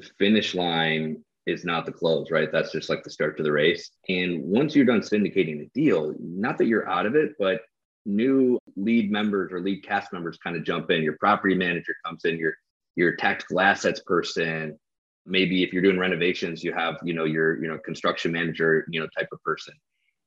[0.00, 2.50] the finish line is not the close, right?
[2.52, 3.90] That's just like the start to the race.
[4.08, 7.62] And once you're done syndicating the deal, not that you're out of it, but
[8.04, 11.02] new lead members or lead cast members kind of jump in.
[11.02, 12.54] Your property manager comes in, your
[12.96, 14.78] your tactical assets person.
[15.24, 18.98] Maybe if you're doing renovations, you have, you know, your, you know, construction manager, you
[18.98, 19.74] know, type of person.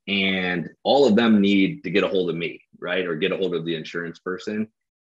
[0.08, 3.04] And all of them need to get a hold of me, right?
[3.06, 4.68] Or get a hold of the insurance person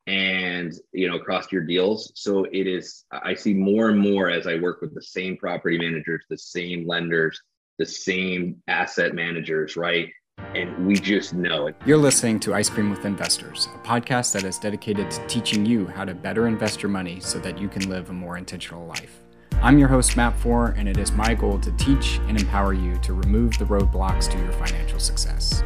[0.09, 2.11] and you know across your deals.
[2.16, 5.79] So it is i see more and more as i work with the same property
[5.79, 7.41] managers the same lenders
[7.78, 10.09] the same asset managers right?
[10.55, 11.74] And we just know it.
[11.84, 15.86] You're listening to ice cream with investors a podcast that is dedicated to teaching you
[15.86, 19.20] how to better invest your money so that you can live a more intentional life.
[19.61, 22.97] I'm your host matt Fore and it is my goal to teach and empower you
[22.98, 25.62] to remove the roadblocks to your financial success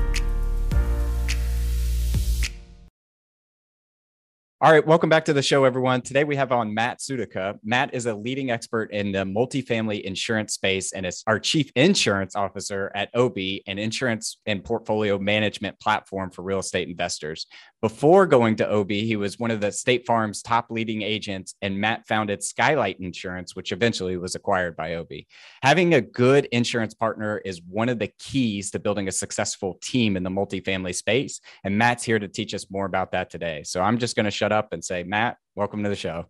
[4.64, 6.02] All right, welcome back to the show, everyone.
[6.02, 7.58] Today we have on Matt Sudica.
[7.64, 12.36] Matt is a leading expert in the multifamily insurance space and is our chief insurance
[12.36, 17.48] officer at Obie, an insurance and portfolio management platform for real estate investors.
[17.82, 21.80] Before going to Obie, he was one of the State Farm's top leading agents, and
[21.80, 25.26] Matt founded Skylight Insurance, which eventually was acquired by Obie.
[25.64, 30.16] Having a good insurance partner is one of the keys to building a successful team
[30.16, 31.40] in the multifamily space.
[31.64, 33.64] And Matt's here to teach us more about that today.
[33.64, 36.26] So I'm just going to shut up and say, Matt, welcome to the show.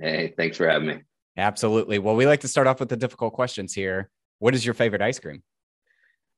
[0.00, 0.98] Hey, thanks for having me.
[1.36, 1.98] Absolutely.
[1.98, 4.10] Well, we like to start off with the difficult questions here.
[4.38, 5.42] What is your favorite ice cream?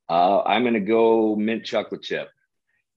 [0.08, 2.30] Uh, I'm going to go mint chocolate chip.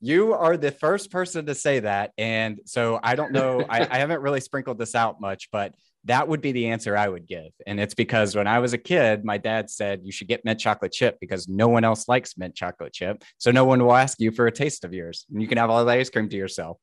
[0.06, 2.12] You are the first person to say that.
[2.18, 6.28] And so I don't know, I, I haven't really sprinkled this out much, but that
[6.28, 7.54] would be the answer I would give.
[7.66, 10.60] And it's because when I was a kid, my dad said you should get mint
[10.60, 13.24] chocolate chip because no one else likes mint chocolate chip.
[13.38, 15.70] So no one will ask you for a taste of yours and you can have
[15.70, 16.80] all the ice cream to yourself.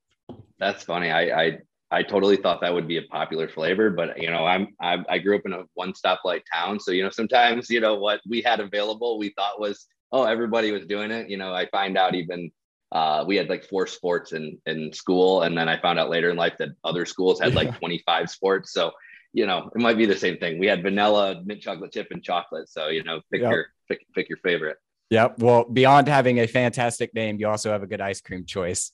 [0.58, 1.10] That's funny.
[1.10, 1.58] I, I,
[1.90, 5.18] I totally thought that would be a popular flavor, but you know, I'm, I, I
[5.18, 6.80] grew up in a one stoplight town.
[6.80, 10.72] So, you know, sometimes, you know, what we had available, we thought was, oh, everybody
[10.72, 11.28] was doing it.
[11.28, 12.50] You know, I find out even
[12.92, 16.30] uh, we had like four sports in in school, and then I found out later
[16.30, 18.72] in life that other schools had like 25 sports.
[18.72, 18.92] So
[19.32, 20.58] you know, it might be the same thing.
[20.58, 22.68] We had vanilla, mint chocolate chip, and chocolate.
[22.68, 23.52] So you know, pick yep.
[23.52, 24.78] your pick pick your favorite.
[25.10, 25.38] Yep.
[25.40, 28.92] Well, beyond having a fantastic name, you also have a good ice cream choice.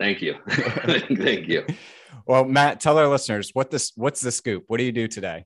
[0.00, 0.34] Thank you.
[0.48, 1.64] Thank you.
[2.26, 4.64] Well, Matt, tell our listeners what this what's the scoop?
[4.68, 5.44] What do you do today?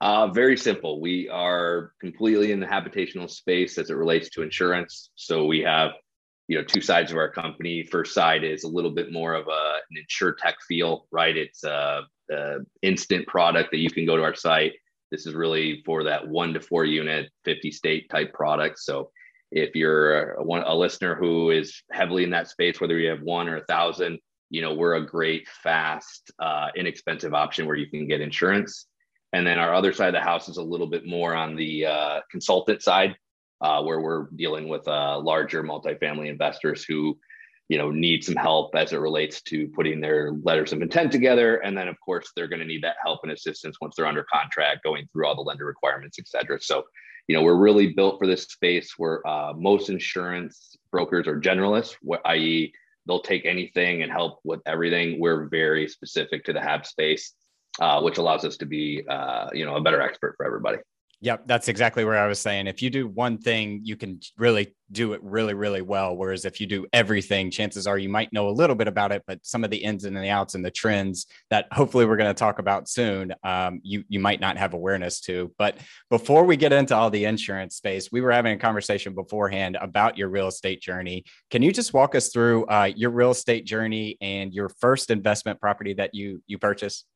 [0.00, 1.00] Uh, very simple.
[1.00, 5.10] We are completely in the habitational space as it relates to insurance.
[5.14, 5.92] So we have
[6.52, 7.82] you know two sides of our company.
[7.82, 11.34] First side is a little bit more of a, an insurtech feel right?
[11.34, 14.74] It's a, a, instant product that you can go to our site.
[15.10, 18.80] This is really for that one to four unit 50 state type product.
[18.80, 19.10] So
[19.50, 23.48] if you're a, a listener who is heavily in that space whether you have one
[23.48, 24.18] or a thousand
[24.50, 28.88] you know we're a great fast uh, inexpensive option where you can get insurance.
[29.32, 31.86] And then our other side of the house is a little bit more on the
[31.86, 33.16] uh, consultant side
[33.62, 37.18] uh, where we're dealing with uh, larger multifamily investors who
[37.68, 41.56] you know need some help as it relates to putting their letters of intent together.
[41.58, 44.24] And then of course they're going to need that help and assistance once they're under
[44.24, 46.60] contract going through all the lender requirements et cetera.
[46.60, 46.84] So
[47.28, 51.94] you know we're really built for this space where uh, most insurance brokers are generalists
[52.26, 52.72] i.e
[53.06, 55.18] they'll take anything and help with everything.
[55.18, 57.32] We're very specific to the hab space
[57.80, 60.78] uh, which allows us to be uh, you know a better expert for everybody
[61.22, 62.66] Yep, that's exactly where I was saying.
[62.66, 66.16] If you do one thing, you can really do it really, really well.
[66.16, 69.22] Whereas if you do everything, chances are you might know a little bit about it,
[69.24, 72.28] but some of the ins and the outs and the trends that hopefully we're going
[72.28, 75.54] to talk about soon, um, you you might not have awareness to.
[75.58, 75.78] But
[76.10, 80.18] before we get into all the insurance space, we were having a conversation beforehand about
[80.18, 81.22] your real estate journey.
[81.52, 85.60] Can you just walk us through uh, your real estate journey and your first investment
[85.60, 87.06] property that you you purchased?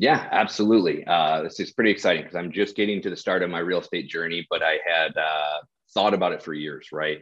[0.00, 1.04] Yeah, absolutely.
[1.04, 3.80] Uh, this is pretty exciting because I'm just getting to the start of my real
[3.80, 5.58] estate journey, but I had uh,
[5.92, 7.18] thought about it for years, right?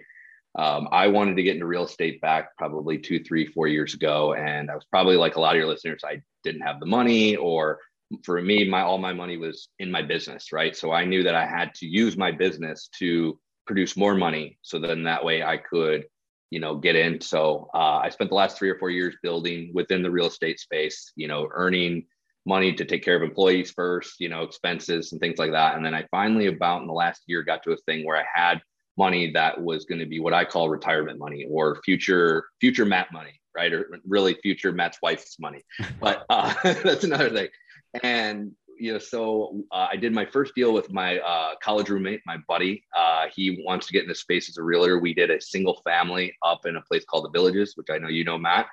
[0.58, 4.34] Um, I wanted to get into real estate back probably two, three, four years ago.
[4.34, 7.36] And I was probably like a lot of your listeners, I didn't have the money,
[7.36, 7.78] or
[8.22, 10.76] for me, my all my money was in my business, right?
[10.76, 14.58] So I knew that I had to use my business to produce more money.
[14.60, 16.04] So then that way I could,
[16.50, 17.22] you know, get in.
[17.22, 20.60] So uh, I spent the last three or four years building within the real estate
[20.60, 22.04] space, you know, earning
[22.46, 25.76] money to take care of employees first, you know, expenses and things like that.
[25.76, 28.24] And then I finally, about in the last year, got to a thing where I
[28.32, 28.62] had
[28.96, 33.12] money that was going to be what I call retirement money or future future Matt
[33.12, 33.72] money, right?
[33.72, 35.62] Or really future Matt's wife's money.
[36.00, 37.48] But uh, that's another thing.
[38.02, 42.20] And you know, so uh, I did my first deal with my uh, college roommate,
[42.26, 42.84] my buddy.
[42.94, 44.98] Uh, he wants to get into space as a realtor.
[44.98, 48.08] We did a single family up in a place called the Villages, which I know
[48.08, 48.66] you know, Matt.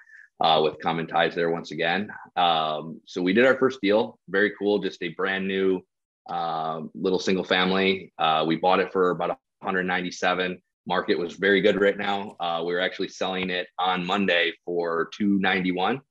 [0.44, 2.10] Uh, with common ties there once again.
[2.36, 4.20] Um, so we did our first deal.
[4.28, 4.80] Very cool.
[4.80, 5.82] Just a brand new
[6.30, 8.14] uh, little single family.
[8.20, 9.30] Uh, we bought it for about
[9.60, 10.62] 197.
[10.86, 12.36] Market was very good right now.
[12.42, 16.02] Uh, we were actually selling it on Monday for 291.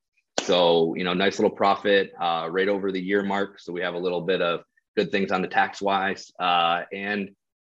[0.41, 3.61] So you know, nice little profit uh, right over the year mark.
[3.61, 4.63] So we have a little bit of
[4.97, 7.31] good things on the tax wise, uh, and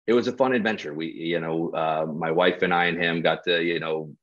[0.07, 0.94] it was a fun adventure.
[0.94, 1.71] We, you know,
[2.17, 4.13] my wife and I and him got to, you know,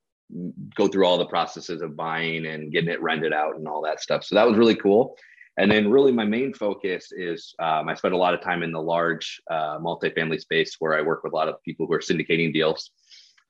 [0.76, 4.00] go through all the processes of buying and getting it rented out and all that
[4.00, 4.24] stuff.
[4.24, 5.16] So that was really cool.
[5.58, 8.72] And then really my main focus is um, I spend a lot of time in
[8.72, 12.00] the large uh, multifamily space where I work with a lot of people who are
[12.00, 12.90] syndicating deals.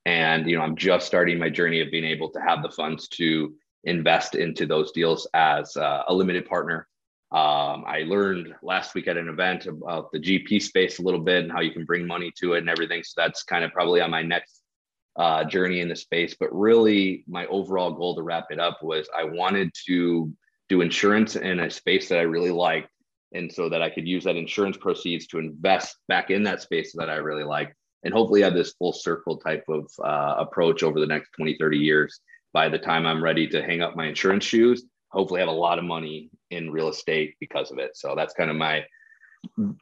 [0.04, 3.08] And you know, I'm just starting my journey of being able to have the funds
[3.08, 6.86] to invest into those deals as uh, a limited partner.
[7.32, 11.42] Um, I learned last week at an event about the GP space a little bit
[11.42, 13.02] and how you can bring money to it and everything.
[13.02, 14.55] So that's kind of probably on my next
[15.18, 16.36] uh, journey in the space.
[16.38, 20.32] But really, my overall goal to wrap it up was I wanted to
[20.68, 22.88] do insurance in a space that I really liked.
[23.32, 26.94] And so that I could use that insurance proceeds to invest back in that space
[26.96, 27.74] that I really like.
[28.04, 31.78] And hopefully have this full circle type of uh, approach over the next 20, 30
[31.78, 32.20] years.
[32.52, 35.78] By the time I'm ready to hang up my insurance shoes, hopefully have a lot
[35.78, 37.96] of money in real estate because of it.
[37.96, 38.84] So that's kind of my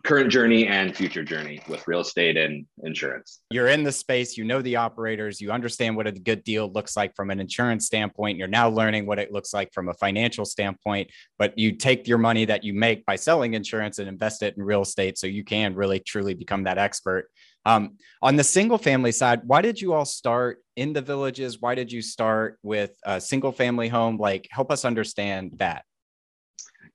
[0.05, 3.41] current journey and future journey with real estate and insurance.
[3.51, 6.97] You're in the space, you know the operators, you understand what a good deal looks
[6.97, 8.39] like from an insurance standpoint.
[8.39, 12.19] You're now learning what it looks like from a financial standpoint, but you take your
[12.19, 15.45] money that you make by selling insurance and invest it in real estate so you
[15.45, 17.29] can really truly become that expert.
[17.67, 21.61] Um, on the single family side, why did you all start in the villages?
[21.61, 24.19] Why did you start with a single family home?
[24.19, 25.85] Like, help us understand that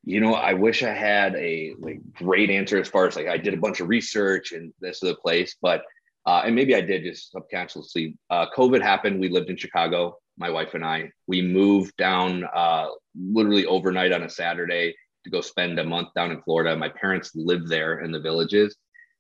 [0.09, 3.37] you know, I wish I had a like great answer as far as like I
[3.37, 5.83] did a bunch of research and this is the place, but
[6.25, 8.17] uh, and maybe I did just subconsciously.
[8.27, 9.19] Uh, COVID happened.
[9.19, 11.11] We lived in Chicago, my wife and I.
[11.27, 14.95] We moved down uh, literally overnight on a Saturday
[15.25, 16.75] to go spend a month down in Florida.
[16.75, 18.75] My parents lived there in the villages.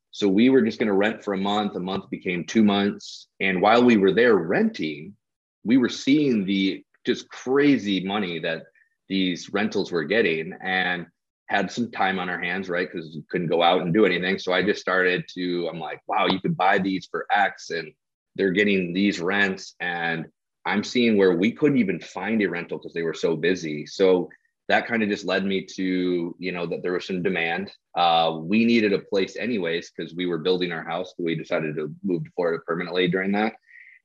[0.09, 1.75] So we were just going to rent for a month.
[1.75, 3.27] A month became two months.
[3.39, 5.15] And while we were there renting,
[5.63, 8.63] we were seeing the just crazy money that
[9.09, 11.07] these rentals we're getting and
[11.47, 12.87] had some time on our hands, right?
[12.91, 14.37] Because we couldn't go out and do anything.
[14.37, 17.91] So I just started to, I'm like, wow, you could buy these for X and
[18.35, 19.75] they're getting these rents.
[19.79, 20.27] And
[20.65, 23.87] I'm seeing where we couldn't even find a rental because they were so busy.
[23.87, 24.29] So
[24.67, 27.71] that kind of just led me to, you know, that there was some demand.
[27.97, 31.15] Uh, we needed a place anyways because we were building our house.
[31.17, 33.53] We decided to move to Florida permanently during that.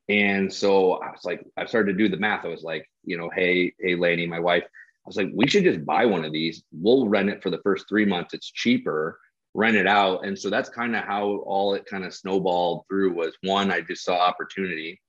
[0.08, 2.46] And so I was like, I started to do the math.
[2.46, 4.64] I was like, you know, hey, hey, Lainey, my wife,
[5.04, 6.62] I was like, we should just buy one of these.
[6.72, 8.32] We'll rent it for the first three months.
[8.32, 9.20] It's cheaper,
[9.52, 10.24] rent it out.
[10.24, 13.82] And so that's kind of how all it kind of snowballed through was one, I
[13.82, 15.00] just saw opportunity.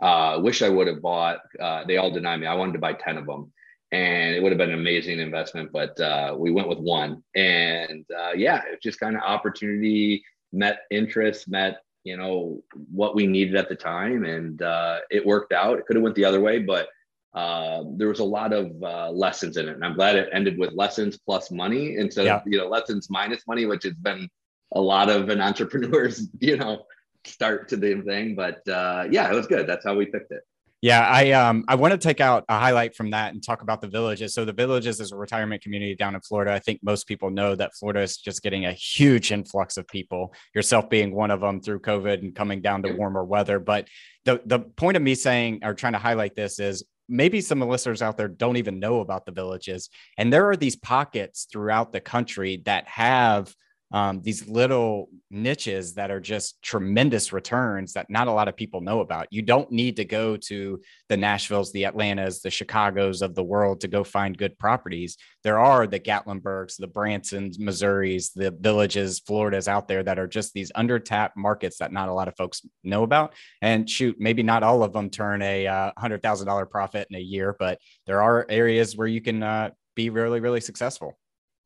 [0.00, 2.46] Uh, wish I would have bought, uh, they all denied me.
[2.46, 3.52] I wanted to buy 10 of them
[3.94, 7.22] and it would have been an amazing investment, but uh, we went with one.
[7.36, 12.60] And uh, yeah, it's just kind of opportunity met interest, met, you know,
[12.90, 14.24] what we needed at the time.
[14.24, 15.78] And uh, it worked out.
[15.78, 16.88] It could have went the other way, but
[17.34, 20.56] uh, there was a lot of uh, lessons in it, and I'm glad it ended
[20.56, 22.36] with lessons plus money instead yeah.
[22.36, 24.28] of you know lessons minus money, which has been
[24.72, 26.84] a lot of an entrepreneur's you know
[27.24, 28.34] start to the thing.
[28.34, 29.66] But uh, yeah, it was good.
[29.66, 30.42] That's how we picked it.
[30.84, 33.80] Yeah, I um I want to take out a highlight from that and talk about
[33.80, 34.34] the villages.
[34.34, 36.52] So the villages is a retirement community down in Florida.
[36.52, 40.34] I think most people know that Florida is just getting a huge influx of people.
[40.54, 43.58] Yourself being one of them through COVID and coming down to warmer weather.
[43.58, 43.88] But
[44.26, 48.02] the the point of me saying or trying to highlight this is maybe some listeners
[48.02, 49.90] out there don't even know about the villages.
[50.16, 53.54] And there are these pockets throughout the country that have
[53.92, 58.80] um, these little niches that are just tremendous returns that not a lot of people
[58.80, 59.28] know about.
[59.30, 63.80] You don't need to go to the Nashvilles, the Atlantas, the Chicagos of the world
[63.80, 65.16] to go find good properties.
[65.42, 70.54] There are the Gatlinburgs, the Bransons, Missouris, the villages, Floridas out there that are just
[70.54, 73.34] these undertapped markets that not a lot of folks know about.
[73.62, 77.54] And shoot, maybe not all of them turn a uh, $100,000 profit in a year,
[77.58, 81.16] but there are areas where you can uh, be really, really successful.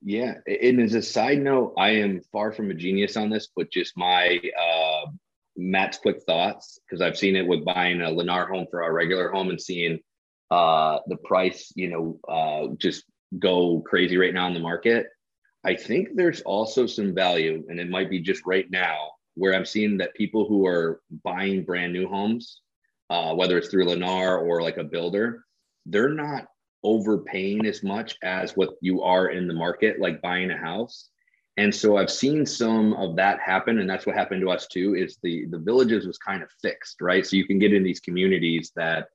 [0.03, 3.71] Yeah, and as a side note, I am far from a genius on this, but
[3.71, 5.11] just my uh,
[5.57, 9.31] Matt's quick thoughts because I've seen it with buying a Lennar home for our regular
[9.31, 9.99] home and seeing
[10.51, 13.05] uh, the price, you know, uh, just
[13.39, 15.09] go crazy right now in the market.
[15.65, 19.67] I think there's also some value, and it might be just right now where I'm
[19.67, 22.61] seeing that people who are buying brand new homes,
[23.11, 25.45] uh, whether it's through Lennar or like a builder,
[25.87, 26.47] they're not
[26.85, 31.09] overpaying as much as what you are in the market, like buying a house.
[31.57, 34.95] And so I've seen some of that happen, and that's what happened to us too.
[34.95, 37.27] Is the the villages was kind of fixed, right?
[37.27, 39.09] So you can get in these communities that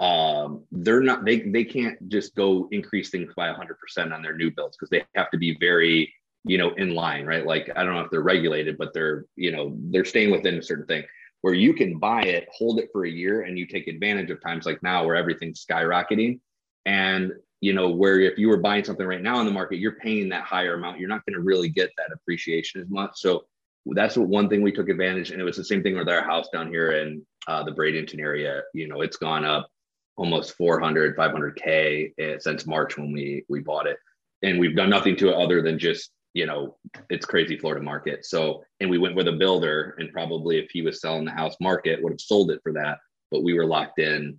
[0.00, 4.50] um, they're not they they can't just go increase things by 100% on their new
[4.50, 6.12] builds because they have to be very
[6.44, 9.52] you know in line right like i don't know if they're regulated but they're you
[9.52, 11.04] know they're staying within a certain thing
[11.42, 14.40] where you can buy it hold it for a year and you take advantage of
[14.40, 16.40] times like now where everything's skyrocketing
[16.86, 19.96] and you know where if you were buying something right now in the market you're
[19.96, 20.98] paying that higher amount.
[20.98, 23.12] You're not going to really get that appreciation as much.
[23.16, 23.44] So
[23.86, 26.22] that's what one thing we took advantage and it was the same thing with our
[26.22, 28.62] house down here in uh, the bradenton area.
[28.74, 29.68] You know it's gone up
[30.16, 33.98] almost 400 500k eh, since march when we we bought it.
[34.42, 36.76] And we've done nothing to it other than just you know
[37.10, 38.24] it's crazy florida market.
[38.24, 41.56] So and we went with a builder and probably if he was selling the house
[41.60, 42.98] market would have sold it for that.
[43.30, 44.38] But we were locked in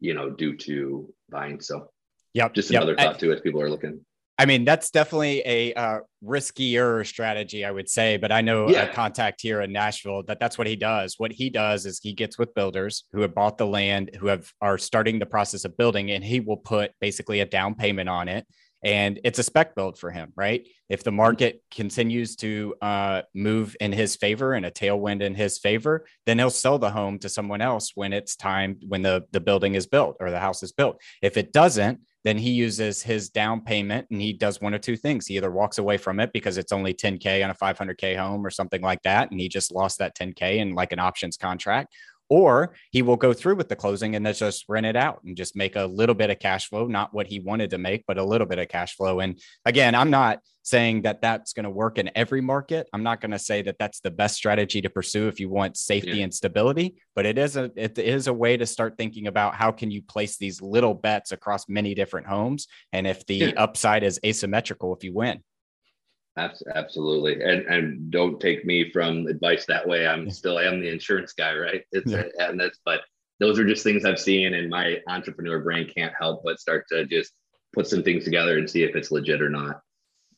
[0.00, 1.88] you know due to buying so
[2.34, 2.82] yeah just yep.
[2.82, 4.00] another thought I, too as people are looking
[4.38, 8.16] I mean, that's definitely a uh, riskier strategy, I would say.
[8.16, 8.84] But I know yeah.
[8.84, 11.14] a contact here in Nashville that that's what he does.
[11.18, 14.50] What he does is he gets with builders who have bought the land, who have
[14.60, 18.28] are starting the process of building, and he will put basically a down payment on
[18.28, 18.46] it.
[18.84, 20.66] And it's a spec build for him, right?
[20.88, 25.58] If the market continues to uh, move in his favor and a tailwind in his
[25.58, 29.40] favor, then he'll sell the home to someone else when it's time when the the
[29.40, 31.00] building is built or the house is built.
[31.22, 34.96] If it doesn't, then he uses his down payment and he does one or two
[34.96, 35.26] things.
[35.26, 38.50] He either walks away from it because it's only 10K on a 500K home or
[38.50, 39.30] something like that.
[39.30, 41.92] And he just lost that 10K in like an options contract.
[42.32, 45.54] Or he will go through with the closing and just rent it out and just
[45.54, 48.24] make a little bit of cash flow, not what he wanted to make, but a
[48.24, 49.20] little bit of cash flow.
[49.20, 52.88] And again, I'm not saying that that's going to work in every market.
[52.94, 55.76] I'm not going to say that that's the best strategy to pursue if you want
[55.76, 56.24] safety yeah.
[56.24, 59.70] and stability, but it is a it is a way to start thinking about how
[59.70, 63.52] can you place these little bets across many different homes and if the yeah.
[63.58, 65.42] upside is asymmetrical if you win.
[66.36, 70.06] Absolutely, and and don't take me from advice that way.
[70.06, 71.82] I'm still I am the insurance guy, right?
[71.92, 72.22] It's yeah.
[72.40, 73.02] Uh, and that's but
[73.38, 77.04] those are just things I've seen, and my entrepreneur brain can't help but start to
[77.04, 77.32] just
[77.74, 79.80] put some things together and see if it's legit or not.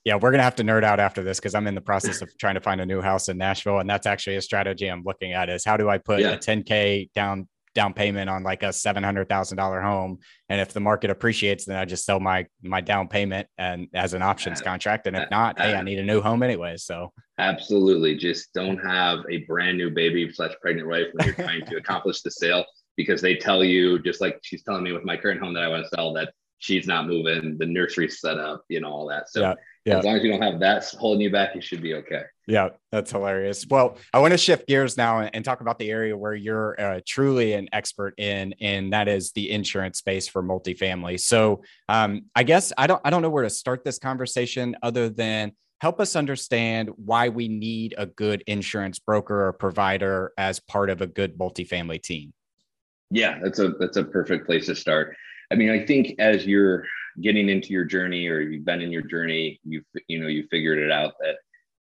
[0.05, 2.37] Yeah, we're gonna have to nerd out after this because I'm in the process of
[2.39, 5.33] trying to find a new house in Nashville, and that's actually a strategy I'm looking
[5.33, 5.49] at.
[5.49, 6.33] Is how do I put yeah.
[6.33, 10.73] a 10k down down payment on like a seven hundred thousand dollar home, and if
[10.73, 14.61] the market appreciates, then I just sell my my down payment and as an options
[14.61, 16.77] uh, contract, and if not, uh, hey, I need a new home anyway.
[16.77, 21.67] So absolutely, just don't have a brand new baby slash pregnant wife when you're trying
[21.67, 22.65] to accomplish the sale
[22.97, 25.69] because they tell you just like she's telling me with my current home that I
[25.69, 29.29] want to sell that she's not moving, the nursery set up, you know, all that.
[29.29, 29.55] So yeah,
[29.85, 29.99] yeah.
[29.99, 32.23] as long as you don't have that holding you back, you should be okay.
[32.47, 33.67] Yeah, that's hilarious.
[33.69, 37.01] Well, I want to shift gears now and, talk about the area where you're uh,
[37.07, 41.21] truly an expert in, and that is the insurance space for multifamily.
[41.21, 45.09] So, um, I guess I don't I don't know where to start this conversation other
[45.11, 50.89] than help us understand why we need a good insurance broker or provider as part
[50.89, 52.33] of a good multifamily team.
[53.11, 55.15] Yeah, that's a that's a perfect place to start.
[55.51, 56.85] I mean, I think as you're
[57.21, 60.79] getting into your journey or you've been in your journey, you've you know you figured
[60.79, 61.37] it out that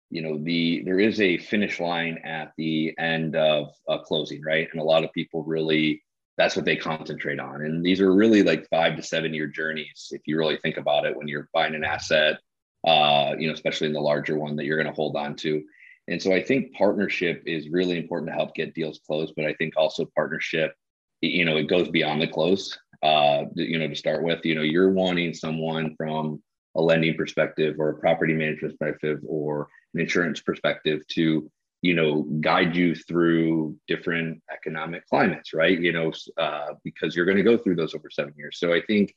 [0.10, 3.70] you know the there is a finish line at the end of
[4.06, 4.68] closing, right?
[4.72, 6.04] And a lot of people really
[6.38, 7.62] that's what they concentrate on.
[7.62, 11.06] And these are really like five to seven year journeys if you really think about
[11.06, 12.40] it when you're buying an asset,
[12.88, 15.64] uh, you know, especially in the larger one that you're going to hold on to.
[16.08, 19.54] And so I think partnership is really important to help get deals closed, but I
[19.54, 20.74] think also partnership,
[21.22, 24.62] you know, it goes beyond the close uh, you know, to start with, you know,
[24.62, 26.42] you're wanting someone from
[26.76, 32.24] a lending perspective or a property management perspective or an insurance perspective to, you know,
[32.40, 35.80] guide you through different economic climates, right?
[35.80, 38.58] You know, uh, because you're going to go through those over seven years.
[38.58, 39.14] So I think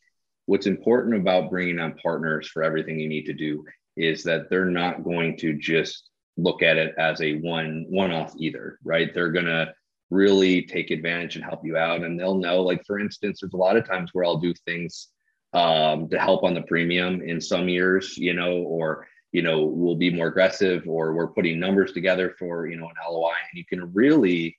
[0.47, 3.65] what's important about bringing on partners for everything you need to do
[3.97, 8.35] is that they're not going to just look at it as a one one off
[8.37, 9.15] either, right?
[9.15, 9.73] They're going to
[10.11, 12.03] really take advantage and help you out.
[12.03, 15.09] And they'll know, like, for instance, there's a lot of times where I'll do things
[15.53, 19.97] um, to help on the premium in some years, you know, or, you know, we'll
[19.97, 23.35] be more aggressive or we're putting numbers together for, you know, an LOI.
[23.51, 24.57] And you can really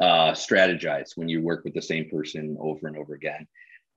[0.00, 3.46] uh, strategize when you work with the same person over and over again.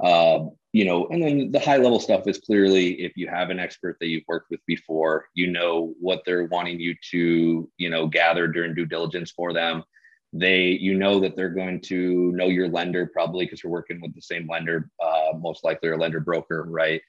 [0.03, 3.59] Uh, you know, and then the high level stuff is clearly if you have an
[3.59, 8.07] expert that you've worked with before, you know what they're wanting you to, you know,
[8.07, 9.83] gather during due diligence for them
[10.33, 14.15] they you know that they're going to know your lender probably because you're working with
[14.15, 17.01] the same lender uh, most likely a lender broker right?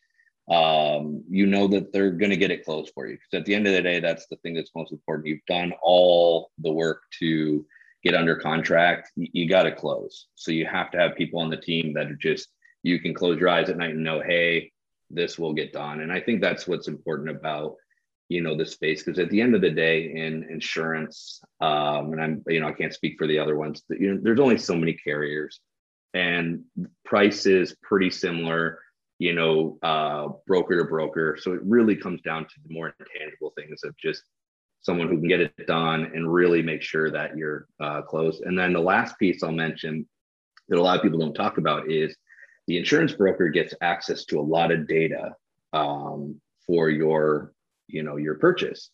[0.50, 3.54] Um, you know that they're going to get it closed for you because at the
[3.54, 5.28] end of the day that's the thing that's most important.
[5.28, 7.64] You've done all the work to
[8.02, 10.26] get under contract you, you got to close.
[10.34, 12.48] So you have to have people on the team that are just
[12.82, 14.72] you can close your eyes at night and know hey
[15.10, 16.00] this will get done.
[16.00, 17.76] And i think that's what's important about
[18.32, 22.22] you know the space because at the end of the day in insurance um, and
[22.22, 24.58] i'm you know i can't speak for the other ones but, you know there's only
[24.58, 25.60] so many carriers.
[26.14, 26.64] And
[27.06, 28.78] price is pretty similar
[29.18, 31.38] you know uh, broker to broker.
[31.40, 34.22] So it really comes down to the more intangible things of just
[34.82, 38.58] someone who can get it done and really make sure that you're uh, closed and
[38.58, 40.04] then the last piece i'll mention
[40.68, 42.16] that a lot of people don't talk about is
[42.66, 45.34] the insurance broker gets access to a lot of data
[45.72, 47.52] um, for your
[47.92, 48.90] you know your purchase.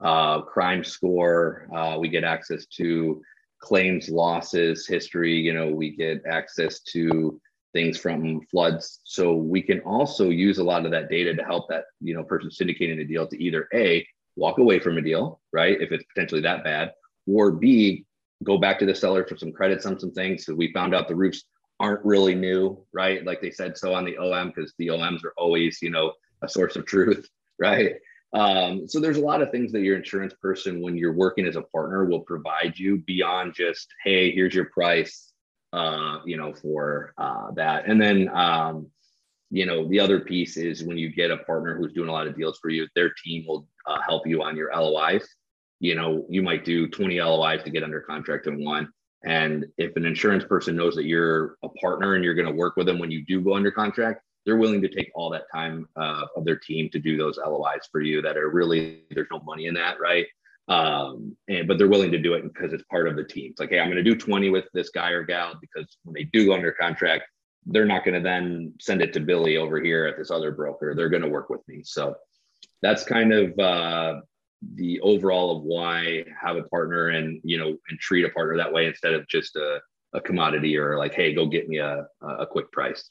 [0.00, 3.22] Uh, crime score uh, we get access to
[3.60, 7.40] claims losses history you know we get access to
[7.72, 9.00] things from floods.
[9.04, 12.22] So we can also use a lot of that data to help that you know
[12.22, 14.06] person syndicating the deal to either a
[14.36, 16.92] walk away from a deal right if it's potentially that bad
[17.26, 18.04] or b
[18.44, 20.44] go back to the seller for some credits on some things.
[20.44, 21.44] So we found out the roofs
[21.80, 23.24] aren't really new right?
[23.24, 26.48] Like they said so on the om because the oms are always you know a
[26.48, 27.94] source of truth right
[28.32, 31.56] um, so there's a lot of things that your insurance person, when you're working as
[31.56, 35.32] a partner, will provide you beyond just, hey, here's your price,
[35.72, 37.86] uh, you know, for uh, that.
[37.86, 38.86] And then, um,
[39.50, 42.26] you know, the other piece is when you get a partner who's doing a lot
[42.26, 45.28] of deals for you, their team will uh, help you on your LOIs.
[45.80, 48.88] You know, you might do 20 LOIs to get under contract in one.
[49.24, 52.76] And if an insurance person knows that you're a partner and you're going to work
[52.76, 55.88] with them when you do go under contract, they're willing to take all that time
[55.96, 59.40] uh, of their team to do those LOIs for you that are really there's no
[59.40, 60.26] money in that, right?
[60.68, 63.50] Um, and but they're willing to do it because it's part of the team.
[63.50, 66.14] It's like, hey, I'm going to do 20 with this guy or gal because when
[66.14, 67.24] they do go under contract,
[67.66, 70.94] they're not going to then send it to Billy over here at this other broker.
[70.94, 71.82] They're going to work with me.
[71.84, 72.16] So
[72.80, 74.20] that's kind of uh,
[74.74, 78.72] the overall of why have a partner and you know and treat a partner that
[78.72, 79.80] way instead of just a,
[80.12, 83.10] a commodity or like, hey, go get me a, a quick price.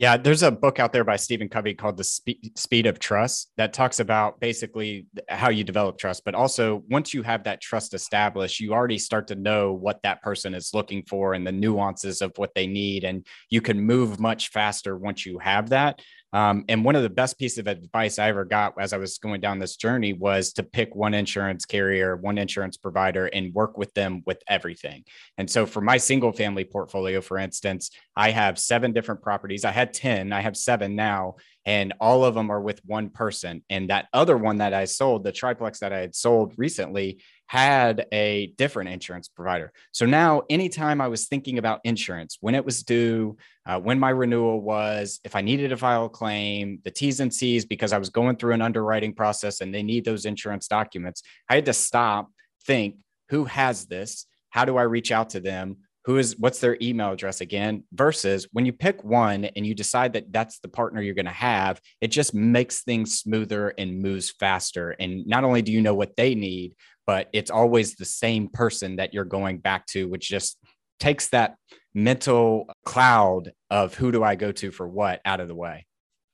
[0.00, 3.52] Yeah, there's a book out there by Stephen Covey called The Spe- Speed of Trust
[3.58, 7.92] that talks about basically how you develop trust, but also once you have that trust
[7.92, 12.22] established, you already start to know what that person is looking for and the nuances
[12.22, 13.04] of what they need.
[13.04, 16.00] And you can move much faster once you have that.
[16.32, 19.18] Um, and one of the best pieces of advice I ever got as I was
[19.18, 23.76] going down this journey was to pick one insurance carrier, one insurance provider, and work
[23.76, 25.04] with them with everything.
[25.38, 29.64] And so for my single family portfolio, for instance, I have seven different properties.
[29.64, 33.62] I had 10, I have seven now, and all of them are with one person.
[33.68, 38.06] And that other one that I sold, the triplex that I had sold recently, had
[38.12, 39.72] a different insurance provider.
[39.90, 44.10] So now, anytime I was thinking about insurance, when it was due, uh, when my
[44.10, 47.98] renewal was, if I needed to file a claim, the T's and C's, because I
[47.98, 51.72] was going through an underwriting process and they need those insurance documents, I had to
[51.72, 52.30] stop,
[52.66, 52.98] think,
[53.30, 54.26] who has this?
[54.50, 55.78] How do I reach out to them?
[56.04, 57.82] Who is what's their email address again?
[57.92, 61.32] Versus when you pick one and you decide that that's the partner you're going to
[61.32, 64.92] have, it just makes things smoother and moves faster.
[64.92, 66.74] And not only do you know what they need,
[67.06, 70.58] but it's always the same person that you're going back to, which just
[70.98, 71.56] takes that
[71.94, 75.86] mental cloud of who do I go to for what out of the way.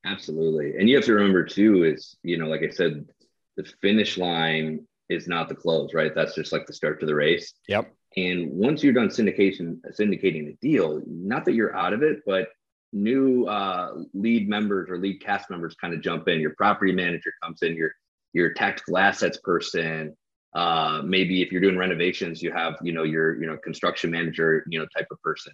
[0.05, 0.77] Absolutely.
[0.79, 3.07] And you have to remember too, is, you know, like I said,
[3.57, 6.15] the finish line is not the close, right?
[6.15, 7.55] That's just like the start to the race.
[7.69, 7.93] Yep.
[8.17, 12.49] And once you're done syndication, syndicating the deal, not that you're out of it, but
[12.93, 16.41] new uh, lead members or lead cast members kind of jump in.
[16.41, 17.93] Your property manager comes in, your
[18.33, 20.15] your tactical assets person,
[20.57, 24.65] uh, maybe if you're doing renovations, you have, you know, your, you know, construction manager,
[24.71, 25.53] you know, type of person.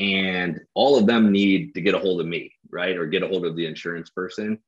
[0.00, 2.96] And all of them need to get a hold of me, right?
[2.96, 4.58] Or get a hold of the insurance person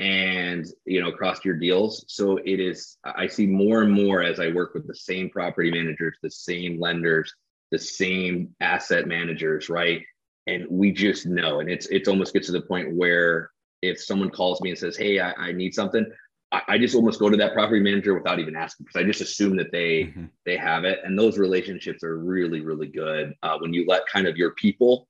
[0.00, 2.04] and, you know, across your deals.
[2.08, 5.70] So it is, I see more and more as I work with the same property
[5.70, 7.32] managers, the same lenders,
[7.70, 10.02] the same asset managers, right?
[10.48, 14.30] And we just know, and it's, it's almost gets to the point where if someone
[14.30, 16.04] calls me and says, Hey, I, I need something,
[16.52, 19.56] I, just almost go to that property manager without even asking because I just assume
[19.56, 20.24] that they mm-hmm.
[20.44, 24.26] they have it, and those relationships are really really good uh, when you let kind
[24.26, 25.06] of your people,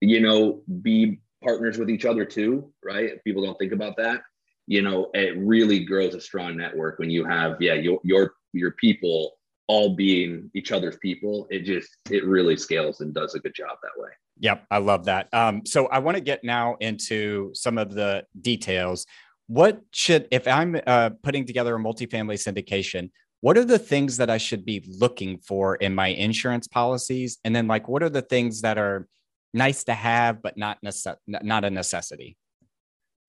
[0.00, 3.22] you know, be partners with each other too, right?
[3.24, 4.22] People don't think about that.
[4.66, 8.72] You know, it really grows a strong network when you have yeah your your your
[8.72, 9.32] people
[9.66, 11.46] all being each other's people.
[11.50, 14.10] It just it really scales and does a good job that way.
[14.38, 15.28] Yep, I love that.
[15.34, 19.06] Um, so I want to get now into some of the details
[19.50, 23.10] what should if i'm uh, putting together a multifamily syndication
[23.40, 27.38] what are the things that i should be looking for in my insurance policies?
[27.44, 29.08] And then like what are the things that are
[29.54, 32.36] nice to have but not nece- not a necessity?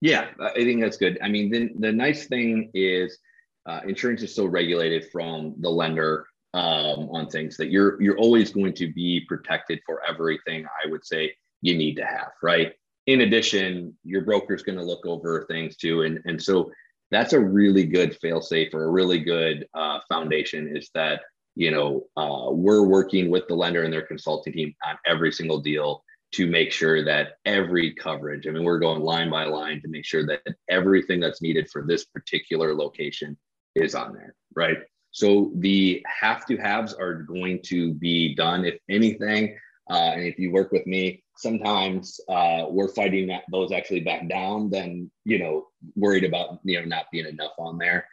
[0.00, 1.18] Yeah i think that's good.
[1.22, 3.18] I mean the, the nice thing is
[3.64, 8.52] uh, insurance is so regulated from the lender um, on things that you're you're always
[8.52, 12.72] going to be protected for everything i would say you need to have right
[13.06, 16.02] in addition, your broker is going to look over things too.
[16.02, 16.70] And, and so
[17.10, 21.22] that's a really good fail safe or a really good uh, foundation is that,
[21.54, 25.60] you know, uh, we're working with the lender and their consulting team on every single
[25.60, 26.02] deal.
[26.32, 30.04] to make sure that every coverage, I mean, we're going line by line to make
[30.04, 33.36] sure that everything that's needed for this particular location
[33.74, 34.78] is on there, right?
[35.10, 39.58] So the have to haves are going to be done, if anything.
[39.90, 44.28] Uh, and if you work with me, sometimes uh, we're fighting that those actually back
[44.28, 45.66] down than you know
[45.96, 48.06] worried about you know not being enough on there.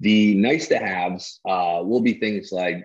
[0.00, 2.84] The nice to haves uh, will be things like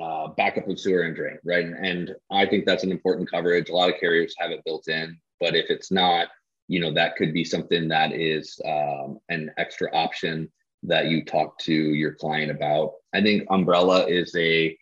[0.00, 1.64] uh, backup of sewer and drain, right?
[1.64, 3.68] And, and I think that's an important coverage.
[3.68, 6.28] A lot of carriers have it built in, but if it's not,
[6.68, 10.50] you know, that could be something that is um, an extra option
[10.84, 12.92] that you talk to your client about.
[13.14, 14.76] I think umbrella is a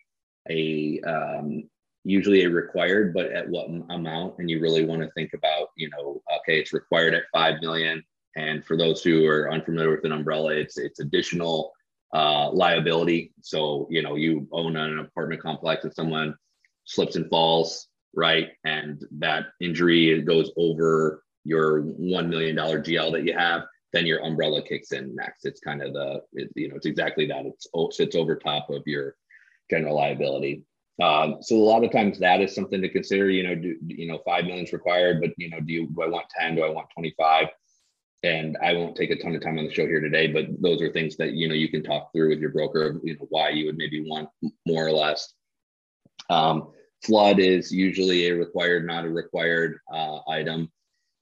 [0.49, 1.69] a um,
[2.07, 4.35] usually a required, but at what amount?
[4.39, 8.03] And you really want to think about, you know, okay, it's required at five million.
[8.35, 11.73] And for those who are unfamiliar with an umbrella, it's it's additional
[12.13, 13.33] uh, liability.
[13.41, 16.35] So you know, you own an apartment complex and someone
[16.85, 23.25] slips and falls, right, and that injury goes over your one million dollar GL that
[23.25, 25.45] you have then your umbrella kicks in next.
[25.45, 27.45] It's kind of the, it, you know, it's exactly that.
[27.45, 29.15] It's sits over top of your
[29.69, 30.63] general liability.
[31.01, 33.29] Um, so a lot of times that is something to consider.
[33.29, 36.01] You know, do you know five million is required, but you know, do you do
[36.01, 36.55] I want ten?
[36.55, 37.47] Do I want twenty five?
[38.23, 40.81] And I won't take a ton of time on the show here today, but those
[40.81, 42.99] are things that you know you can talk through with your broker.
[43.03, 44.29] You know why you would maybe want
[44.65, 45.33] more or less.
[46.29, 46.71] Um,
[47.03, 50.71] flood is usually a required, not a required uh, item.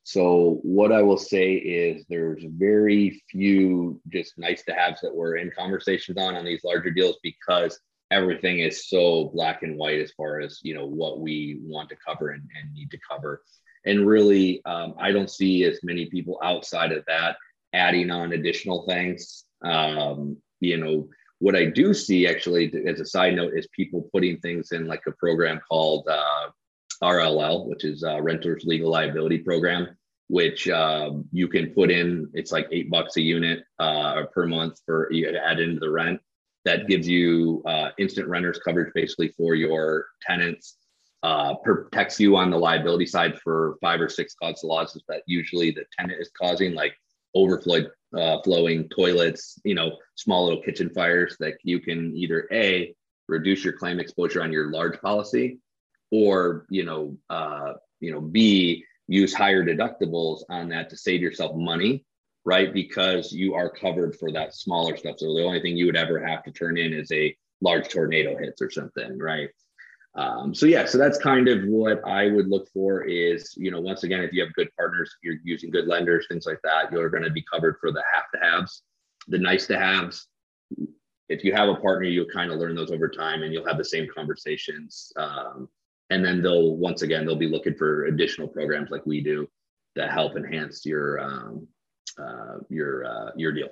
[0.03, 5.37] So what I will say is there's very few just nice to haves that we're
[5.37, 7.79] in conversations on on these larger deals because
[8.11, 11.95] everything is so black and white as far as you know what we want to
[11.95, 13.41] cover and, and need to cover.
[13.85, 17.37] And really, um, I don't see as many people outside of that
[17.73, 19.43] adding on additional things.
[19.63, 21.07] Um, you know,
[21.39, 25.03] what I do see actually, as a side note, is people putting things in like
[25.07, 26.49] a program called uh,
[27.03, 29.95] RLL, which is a Renters Legal Liability Program,
[30.27, 32.29] which um, you can put in.
[32.33, 35.91] It's like eight bucks a unit uh, per month for you to add into the
[35.91, 36.19] rent.
[36.65, 40.77] That gives you uh, instant renters coverage basically for your tenants.
[41.23, 45.71] Uh, protects you on the liability side for five or six cause losses that usually
[45.71, 46.93] the tenant is causing, like
[47.33, 47.83] overflow
[48.15, 52.93] uh, flowing toilets, you know, small little kitchen fires that you can either a
[53.27, 55.57] reduce your claim exposure on your large policy
[56.11, 61.55] or you know uh, you know b use higher deductibles on that to save yourself
[61.55, 62.03] money
[62.45, 62.73] right?
[62.73, 65.15] Because you are covered for that smaller stuff.
[65.17, 68.37] So the only thing you would ever have to turn in is a large tornado
[68.37, 69.49] hits or something right?
[70.15, 73.81] Um, so yeah so that's kind of what i would look for is you know
[73.81, 77.09] once again if you have good partners you're using good lenders things like that you're
[77.09, 78.83] going to be covered for the have to haves
[79.27, 80.27] the nice to haves
[81.27, 83.77] if you have a partner you'll kind of learn those over time and you'll have
[83.77, 85.67] the same conversations um,
[86.11, 89.45] and then they'll once again they'll be looking for additional programs like we do
[89.97, 91.67] that help enhance your um,
[92.21, 93.69] uh, your uh, your deal.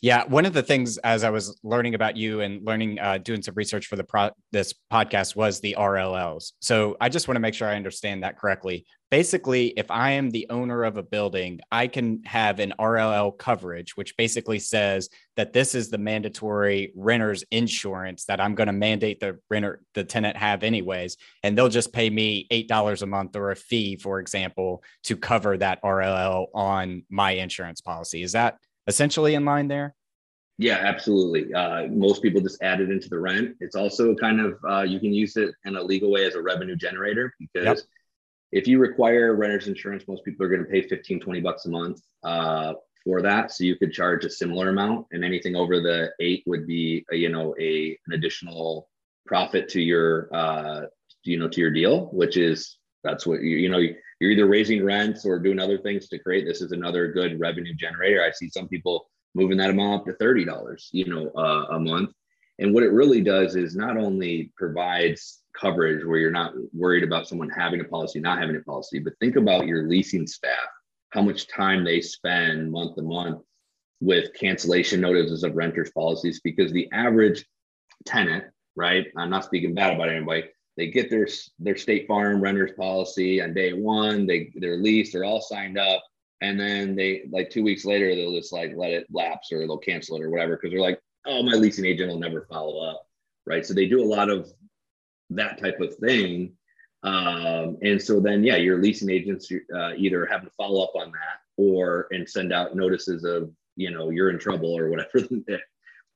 [0.00, 3.42] Yeah, one of the things as I was learning about you and learning, uh, doing
[3.42, 6.52] some research for the pro- this podcast was the RLLs.
[6.60, 8.86] So I just want to make sure I understand that correctly.
[9.14, 13.96] Basically, if I am the owner of a building, I can have an RLL coverage,
[13.96, 19.20] which basically says that this is the mandatory renter's insurance that I'm going to mandate
[19.20, 23.36] the renter, the tenant have anyways, and they'll just pay me eight dollars a month
[23.36, 28.24] or a fee, for example, to cover that RLL on my insurance policy.
[28.24, 29.94] Is that essentially in line there?
[30.58, 31.54] Yeah, absolutely.
[31.54, 33.56] Uh, most people just add it into the rent.
[33.60, 36.42] It's also kind of, uh, you can use it in a legal way as a
[36.42, 37.78] revenue generator because yep.
[38.54, 41.70] If you require renter's insurance, most people are going to pay 15, 20 bucks a
[41.70, 43.50] month uh, for that.
[43.50, 47.16] So you could charge a similar amount and anything over the eight would be, a,
[47.16, 48.88] you know, a, an additional
[49.26, 50.82] profit to your, uh,
[51.24, 53.78] you know, to your deal, which is, that's what you, you know,
[54.20, 56.46] you're either raising rents or doing other things to create.
[56.46, 58.22] This is another good revenue generator.
[58.22, 61.80] I see some people moving that amount up to thirty dollars, you know, uh, a
[61.80, 62.12] month.
[62.60, 67.28] And what it really does is not only provides coverage where you're not worried about
[67.28, 70.68] someone having a policy, not having a policy, but think about your leasing staff,
[71.10, 73.42] how much time they spend month to month
[74.00, 77.46] with cancellation notices of renters policies, because the average
[78.04, 78.44] tenant,
[78.76, 79.06] right?
[79.16, 80.44] I'm not speaking bad about anybody,
[80.76, 81.26] they get their
[81.58, 86.02] their state farm renters policy on day one they their lease they're all signed up
[86.40, 89.78] and then they like two weeks later they'll just like let it lapse or they'll
[89.78, 93.06] cancel it or whatever because they're like oh my leasing agent will never follow up
[93.46, 94.50] right so they do a lot of
[95.30, 96.52] that type of thing.
[97.02, 101.12] Um, and so then yeah your leasing agents uh, either have to follow up on
[101.12, 105.28] that or and send out notices of you know you're in trouble or whatever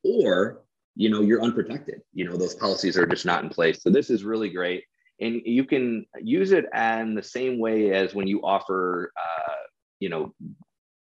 [0.05, 0.63] or
[0.99, 2.03] you know you're unprotected.
[2.13, 3.83] You know those policies are just not in place.
[3.83, 4.85] So this is really great.
[5.21, 9.53] And you can use it in the same way as when you offer uh,
[10.01, 10.35] you know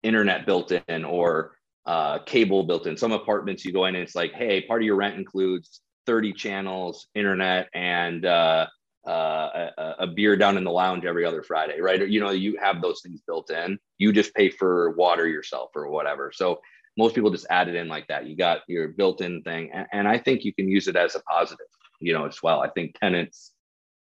[0.04, 2.96] internet built in or uh, cable built in.
[2.96, 6.34] Some apartments you go in and it's like hey part of your rent includes 30
[6.34, 8.68] channels internet and uh,
[9.08, 12.58] uh, a, a, beer down in the lounge every other friday right you know you
[12.62, 16.62] have those things built in you just pay for water yourself or whatever so
[16.98, 20.08] most people just add it in like that you got your built-in thing and, and
[20.08, 21.66] i think you can use it as a positive
[22.00, 23.54] you know as well i think tenants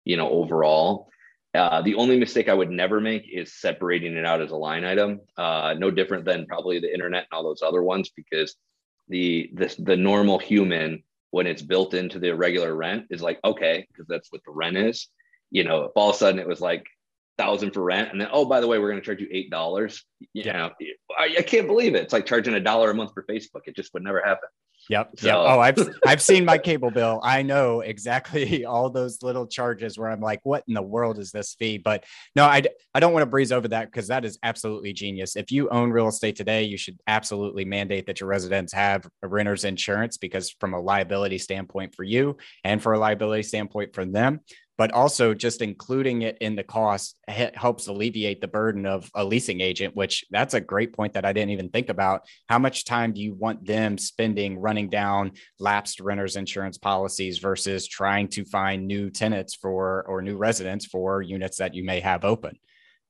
[0.08, 1.11] you know, overall.
[1.54, 4.84] Uh, the only mistake I would never make is separating it out as a line
[4.84, 5.20] item.
[5.37, 8.56] Uh, no different than probably the internet and all those other ones, because
[9.08, 13.86] the the the normal human when it's built into the regular rent is like okay,
[13.88, 15.08] because that's what the rent is.
[15.50, 16.86] You know, if all of a sudden it was like
[17.36, 19.50] thousand for rent, and then oh by the way, we're going to charge you eight
[19.50, 20.04] dollars.
[20.32, 20.52] You yeah.
[20.52, 20.70] know,
[21.18, 22.02] I, I can't believe it.
[22.02, 23.62] It's like charging a dollar a month for Facebook.
[23.66, 24.48] It just would never happen.
[24.88, 25.11] Yep.
[25.18, 25.27] So.
[25.27, 25.37] Yep.
[25.37, 27.20] Oh, I've I've seen my cable bill.
[27.22, 31.31] I know exactly all those little charges where I'm like, what in the world is
[31.31, 31.79] this fee?
[31.79, 32.62] But no, I
[32.94, 35.37] I don't want to breeze over that because that is absolutely genius.
[35.37, 39.29] If you own real estate today, you should absolutely mandate that your residents have a
[39.29, 44.05] renter's insurance because from a liability standpoint for you and for a liability standpoint for
[44.05, 44.40] them,
[44.78, 49.60] but also just including it in the cost helps alleviate the burden of a leasing
[49.60, 52.22] agent which that's a great point that i didn't even think about.
[52.48, 57.86] How much time do you want them spending running down lapsed renters insurance policies versus
[57.86, 62.24] trying to find new tenants for or new residents for units that you may have
[62.24, 62.58] open?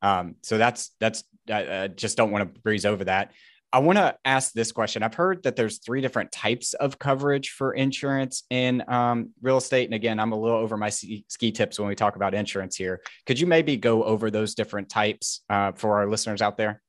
[0.02, 3.32] Um, so that's that's I just don't want to breeze over that
[3.72, 5.02] I want to ask this question.
[5.02, 9.84] I've heard that there's three different types of coverage for insurance in um, real estate.
[9.84, 13.02] And again, I'm a little over my ski tips when we talk about insurance here.
[13.26, 16.82] Could you maybe go over those different types uh, for our listeners out there?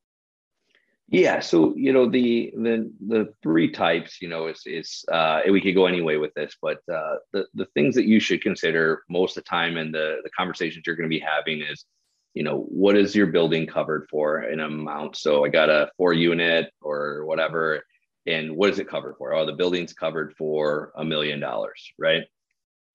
[1.12, 5.60] Yeah, so you know the the the three types, you know, is is uh, we
[5.60, 9.36] could go anyway with this, but uh, the the things that you should consider most
[9.36, 11.86] of the time in the the conversations you're going to be having is
[12.34, 15.16] you know, what is your building covered for in amount?
[15.16, 17.84] So I got a four unit or whatever.
[18.28, 19.34] And what is it covered for?
[19.34, 22.24] Oh, the building's covered for a million dollars, right?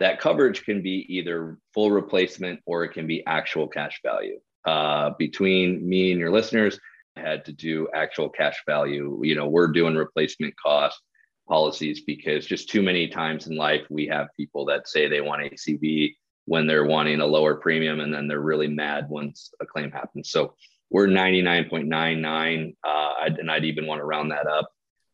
[0.01, 4.39] That coverage can be either full replacement or it can be actual cash value.
[4.65, 6.79] Uh, between me and your listeners,
[7.17, 9.21] I had to do actual cash value.
[9.23, 11.01] You know, we're doing replacement cost
[11.49, 15.43] policies because just too many times in life we have people that say they want
[15.43, 16.15] ACV
[16.47, 20.31] when they're wanting a lower premium and then they're really mad once a claim happens.
[20.31, 20.55] So
[20.91, 24.71] we're 99.99 uh, and I'd even want to round that up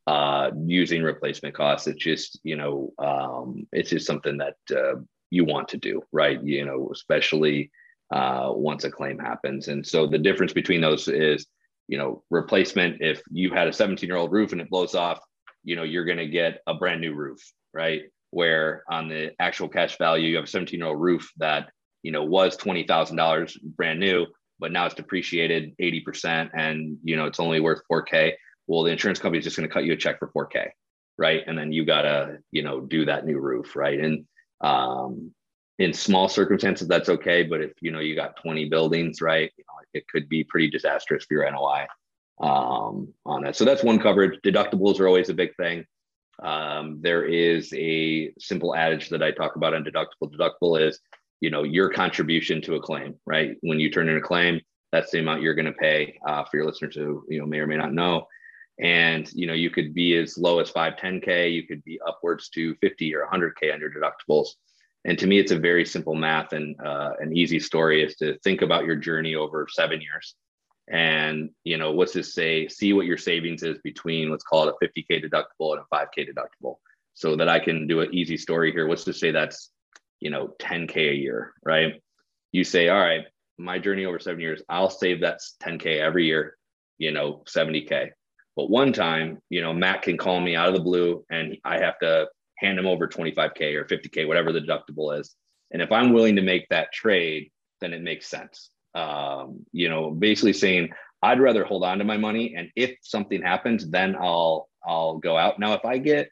[0.06, 1.86] uh, using replacement costs.
[1.86, 6.42] It's just, you know, um, it's just something that uh, you want to do, right?
[6.42, 7.70] You know, especially
[8.10, 9.68] uh, once a claim happens.
[9.68, 11.46] And so the difference between those is,
[11.86, 15.20] you know, replacement, if you had a 17 year old roof and it blows off,
[15.62, 17.40] you know, you're going to get a brand new roof,
[17.72, 18.02] right?
[18.30, 21.70] Where on the actual cash value you have a 17 year old roof that
[22.02, 24.26] you know was $20000 brand new
[24.58, 28.32] but now it's depreciated 80% and you know it's only worth 4k
[28.66, 30.68] well the insurance company is just going to cut you a check for 4k
[31.18, 31.42] right?
[31.46, 33.98] And then you got to you know do that new roof right?
[33.98, 34.24] And
[34.60, 35.32] um,
[35.78, 39.64] in small circumstances that's okay but if you know you got 20 buildings right you
[39.66, 41.86] know, it could be pretty disastrous for your NOI
[42.40, 43.56] um, on that.
[43.56, 44.38] So that's one coverage.
[44.44, 45.84] Deductibles are always a big thing
[46.42, 50.32] um, there is a simple adage that I talk about on deductible.
[50.32, 50.98] Deductible is,
[51.40, 53.56] you know, your contribution to a claim, right?
[53.60, 54.60] When you turn in a claim,
[54.92, 57.58] that's the amount you're going to pay uh, for your listeners who, you know, may
[57.58, 58.26] or may not know.
[58.80, 62.48] And, you know, you could be as low as 5, 10K, you could be upwards
[62.50, 64.48] to 50 or 100K on your deductibles.
[65.04, 68.38] And to me, it's a very simple math and uh, an easy story is to
[68.38, 70.34] think about your journey over seven years
[70.90, 72.68] and you know what's this say?
[72.68, 76.28] See what your savings is between let's call it a 50k deductible and a 5k
[76.28, 76.76] deductible.
[77.14, 78.86] So that i can do an easy story here.
[78.86, 79.70] What's to say that's
[80.20, 82.00] you know 10k a year right?
[82.52, 83.24] You say all right
[83.60, 86.56] my journey over seven years i'll save that 10k every year
[86.98, 88.10] you know 70k
[88.56, 91.78] but one time you know matt can call me out of the blue and i
[91.78, 92.26] have to
[92.58, 95.34] hand him over 25k or 50k whatever the deductible is.
[95.70, 97.50] And if i'm willing to make that trade
[97.80, 100.90] then it makes sense um, you know, basically saying
[101.22, 105.36] I'd rather hold on to my money, and if something happens, then I'll I'll go
[105.36, 105.58] out.
[105.58, 106.30] Now, if I get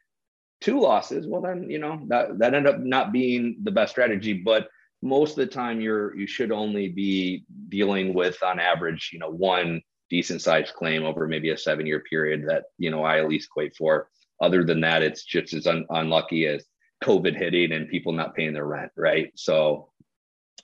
[0.61, 4.33] two losses, well, then you know that that end up not being the best strategy.
[4.33, 4.67] But
[5.01, 9.29] most of the time, you're you should only be dealing with, on average, you know,
[9.29, 13.29] one decent sized claim over maybe a seven year period that you know I at
[13.29, 14.09] least equate for.
[14.41, 16.65] Other than that, it's just as un- unlucky as
[17.03, 19.31] COVID hitting and people not paying their rent, right?
[19.35, 19.91] So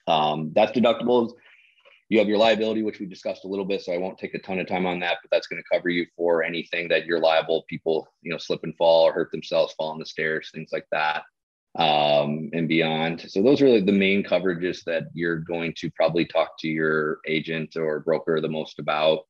[0.08, 1.34] um, that's deductibles
[2.10, 4.40] you have your liability, which we discussed a little bit, so I won't take a
[4.40, 7.20] ton of time on that, but that's going to cover you for anything that you're
[7.20, 7.66] liable.
[7.68, 10.88] People, you know, slip and fall or hurt themselves, fall on the stairs, things like
[10.92, 11.24] that.
[11.78, 13.26] um, and beyond.
[13.30, 17.76] So those are the main coverages that you're going to probably talk to your agent
[17.76, 19.22] or broker the most about.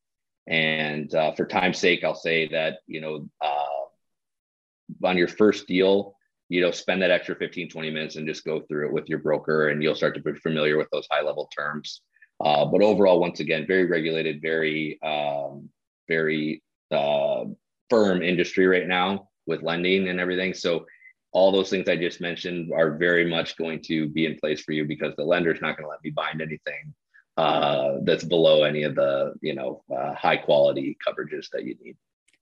[0.48, 6.16] And uh, for time's sake, I'll say that, you know, uh, on your first deal,
[6.50, 9.20] you know, spend that extra 15, 20 minutes and just go through it with your
[9.20, 12.02] broker and you'll start to be familiar with those high level terms.
[12.44, 15.70] Uh, but overall, once again, very regulated, very, um,
[16.08, 17.46] very uh,
[17.90, 20.54] firm industry right now with lending and everything.
[20.54, 20.86] So
[21.32, 24.72] all those things I just mentioned are very much going to be in place for
[24.72, 26.94] you because the lender's not going to let me bind anything
[27.38, 31.98] uh, that's below any of the you know uh, high quality coverages that you need.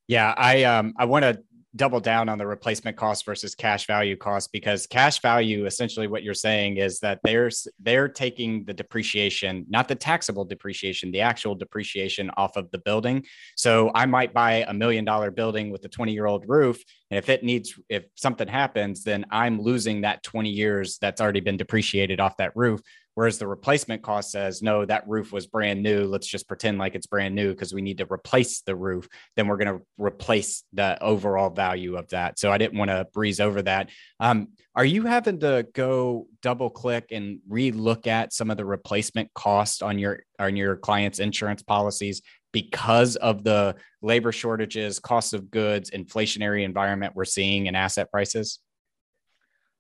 [0.07, 1.41] Yeah, I um I want to
[1.75, 6.23] double down on the replacement cost versus cash value cost because cash value essentially what
[6.23, 11.55] you're saying is that there's they're taking the depreciation not the taxable depreciation the actual
[11.55, 13.23] depreciation off of the building.
[13.55, 17.17] So i might buy a million dollar building with a 20 year old roof and
[17.17, 21.57] if it needs if something happens then i'm losing that 20 years that's already been
[21.57, 22.81] depreciated off that roof
[23.15, 26.05] Whereas the replacement cost says, no, that roof was brand new.
[26.05, 29.07] Let's just pretend like it's brand new because we need to replace the roof.
[29.35, 32.39] Then we're going to replace the overall value of that.
[32.39, 33.89] So I didn't want to breeze over that.
[34.19, 39.31] Um, are you having to go double click and re-look at some of the replacement
[39.35, 45.51] cost on your on your clients' insurance policies because of the labor shortages, cost of
[45.51, 48.59] goods, inflationary environment we're seeing in asset prices?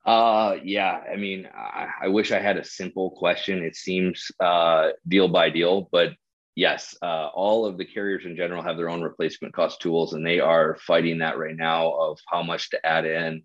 [0.05, 1.01] Uh, yeah.
[1.11, 3.63] I mean, I, I, wish I had a simple question.
[3.63, 6.09] It seems uh, deal by deal, but
[6.55, 10.25] yes, uh, all of the carriers in general have their own replacement cost tools, and
[10.25, 13.43] they are fighting that right now of how much to add in,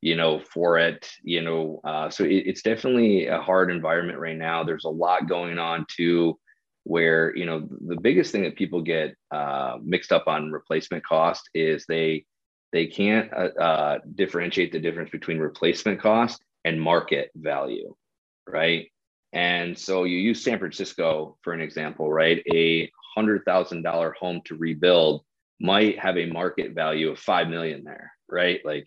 [0.00, 1.10] you know, for it.
[1.24, 4.62] You know, uh, so it, it's definitely a hard environment right now.
[4.62, 6.38] There's a lot going on too,
[6.84, 11.50] where you know the biggest thing that people get uh, mixed up on replacement cost
[11.52, 12.24] is they
[12.72, 17.94] they can't uh, uh, differentiate the difference between replacement cost and market value,
[18.48, 18.90] right?
[19.32, 22.42] And so you use San Francisco for an example, right?
[22.52, 25.24] A hundred thousand dollar home to rebuild
[25.60, 28.60] might have a market value of five million there, right?
[28.64, 28.86] Like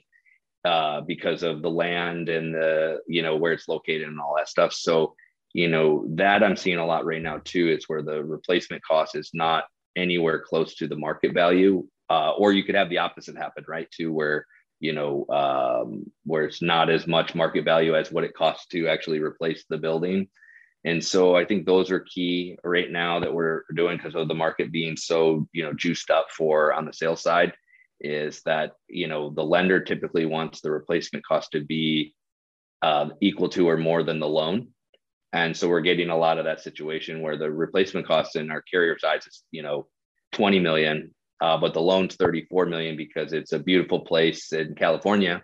[0.65, 4.49] uh, because of the land and the you know where it's located and all that
[4.49, 4.73] stuff.
[4.73, 5.15] So
[5.53, 7.67] you know that I'm seeing a lot right now too.
[7.67, 9.65] It's where the replacement cost is not
[9.95, 13.89] anywhere close to the market value uh, or you could have the opposite happen, right?
[13.91, 14.45] To where
[14.79, 18.87] you know um, where it's not as much market value as what it costs to
[18.87, 20.27] actually replace the building.
[20.85, 24.33] And so I think those are key right now that we're doing because of the
[24.33, 27.53] market being so you know juiced up for on the sales side
[27.99, 32.15] is that you know the lender typically wants the replacement cost to be
[32.81, 34.69] uh, equal to or more than the loan
[35.33, 38.61] and so we're getting a lot of that situation where the replacement cost in our
[38.61, 39.85] carrier size is you know
[40.31, 45.43] 20 million uh, but the loan's 34 million because it's a beautiful place in California,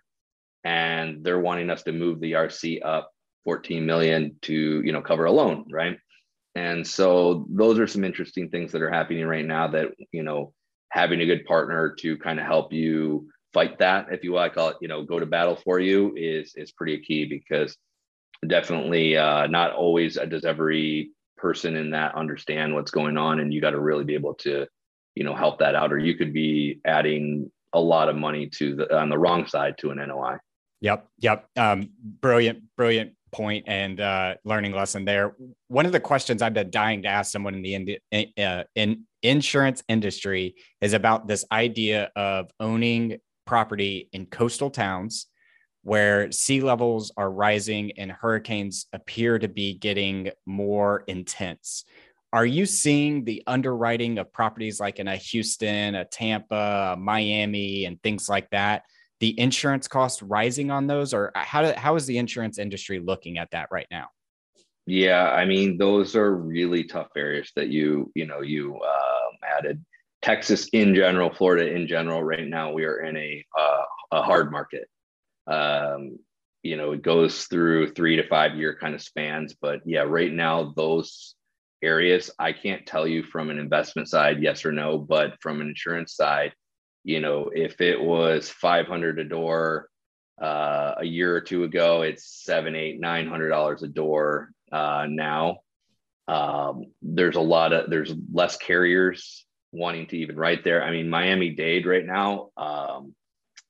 [0.63, 3.12] and they're wanting us to move the RC up
[3.45, 5.97] 14 million to you know cover a loan, right?
[6.55, 9.67] And so those are some interesting things that are happening right now.
[9.67, 10.53] That you know
[10.89, 14.49] having a good partner to kind of help you fight that, if you will, I
[14.49, 17.77] call it, you know, go to battle for you is is pretty key because
[18.45, 23.62] definitely uh, not always does every person in that understand what's going on, and you
[23.62, 24.67] got to really be able to
[25.15, 28.75] you know help that out or you could be adding a lot of money to
[28.75, 30.38] the on the wrong side to an NOI.
[30.82, 31.47] Yep, yep.
[31.58, 31.89] Um,
[32.21, 35.36] brilliant, brilliant point and uh, learning lesson there.
[35.67, 37.99] One of the questions I've been dying to ask someone in the
[38.38, 45.28] uh, in insurance industry is about this idea of owning property in coastal towns
[45.84, 51.86] where sea levels are rising and hurricanes appear to be getting more intense.
[52.36, 57.86] Are you seeing the underwriting of properties like in a Houston, a Tampa, a Miami,
[57.86, 58.84] and things like that?
[59.21, 63.52] The insurance cost rising on those, or how how is the insurance industry looking at
[63.52, 64.10] that right now?
[64.86, 69.82] Yeah, I mean, those are really tough areas that you you know you um, added.
[70.21, 72.21] Texas in general, Florida in general.
[72.21, 74.89] Right now, we are in a uh, a hard market.
[75.48, 76.19] Um,
[76.63, 80.34] you know, it goes through three to five year kind of spans, but yeah, right
[80.34, 81.36] now those
[81.82, 82.32] areas.
[82.40, 86.15] I can't tell you from an investment side, yes or no, but from an insurance
[86.15, 86.54] side,
[87.04, 89.90] you know, if it was 500 a door
[90.42, 95.06] uh, a year or two ago, it's seven, eight, nine hundred dollars a door uh,
[95.08, 95.60] now.
[96.28, 100.84] Um, there's a lot of there's less carriers wanting to even write there.
[100.84, 103.13] I mean, Miami Dade right now, um,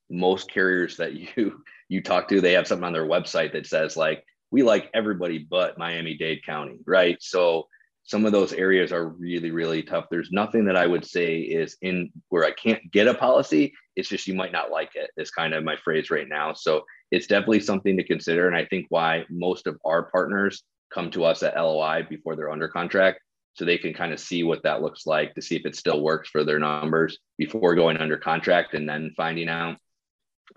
[0.10, 3.96] most carriers that you you talk to, they have something on their website that says
[3.96, 7.18] like we like everybody but Miami Dade County, right?
[7.20, 7.68] So
[8.06, 11.76] some of those areas are really really tough there's nothing that i would say is
[11.82, 15.32] in where i can't get a policy it's just you might not like it is
[15.32, 18.48] kind of my phrase right now so it's definitely something to consider.
[18.48, 22.52] And I think why most of our partners come to us at LOI before they're
[22.52, 23.20] under contract.
[23.54, 26.02] So they can kind of see what that looks like to see if it still
[26.02, 29.78] works for their numbers before going under contract and then finding out.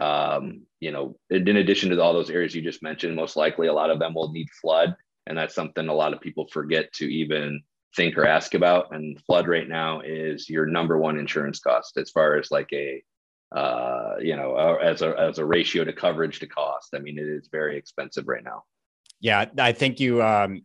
[0.00, 3.72] Um, you know, in addition to all those areas you just mentioned, most likely a
[3.72, 4.96] lot of them will need flood.
[5.28, 7.62] And that's something a lot of people forget to even
[7.94, 8.94] think or ask about.
[8.94, 13.02] And flood right now is your number one insurance cost as far as like a
[13.54, 16.94] uh, you know, uh, as a as a ratio to coverage to cost.
[16.94, 18.64] I mean, it is very expensive right now.
[19.20, 20.64] Yeah, I think you um,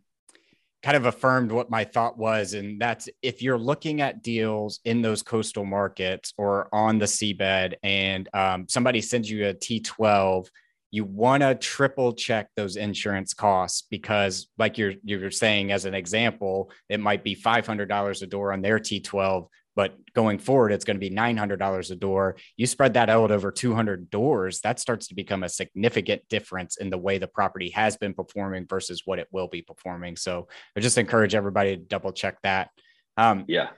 [0.82, 5.00] kind of affirmed what my thought was, and that's if you're looking at deals in
[5.00, 10.48] those coastal markets or on the seabed, and um, somebody sends you a T12
[10.94, 15.94] you want to triple check those insurance costs because like you're you're saying as an
[15.94, 20.94] example it might be $500 a door on their T12 but going forward it's going
[20.94, 22.36] to be $900 a door.
[22.56, 26.90] You spread that out over 200 doors that starts to become a significant difference in
[26.90, 30.14] the way the property has been performing versus what it will be performing.
[30.14, 32.70] So i just encourage everybody to double check that.
[33.16, 33.70] Um, yeah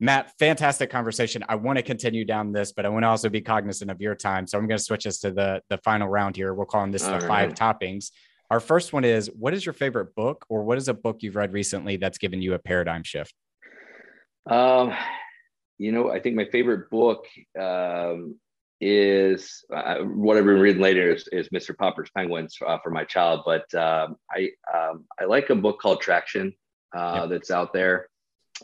[0.00, 1.44] Matt, fantastic conversation.
[1.48, 4.14] I want to continue down this, but I want to also be cognizant of your
[4.14, 4.46] time.
[4.46, 6.52] So I'm going to switch us to the the final round here.
[6.52, 7.56] We're calling this All the right.
[7.56, 8.10] five toppings.
[8.50, 11.36] Our first one is what is your favorite book or what is a book you've
[11.36, 13.34] read recently that's given you a paradigm shift?
[14.48, 14.92] Um,
[15.78, 17.26] you know, I think my favorite book
[17.58, 18.38] um,
[18.80, 21.76] is uh, what I've been reading later is, is Mr.
[21.76, 23.42] Popper's Penguins uh, for my child.
[23.46, 26.52] But um, I um, I like a book called Traction
[26.96, 27.30] uh, yep.
[27.30, 28.08] that's out there.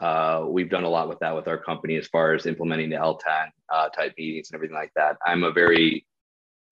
[0.00, 2.96] Uh, we've done a lot with that with our company as far as implementing the
[2.96, 5.16] L10 uh, type meetings and everything like that.
[5.24, 6.06] I'm a very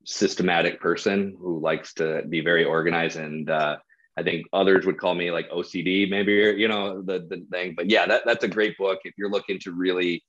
[0.04, 3.76] systematic person who likes to be very organized and uh,
[4.18, 7.74] I think others would call me like OCD, maybe you know the the thing.
[7.76, 10.24] But yeah, that, that's a great book if you're looking to really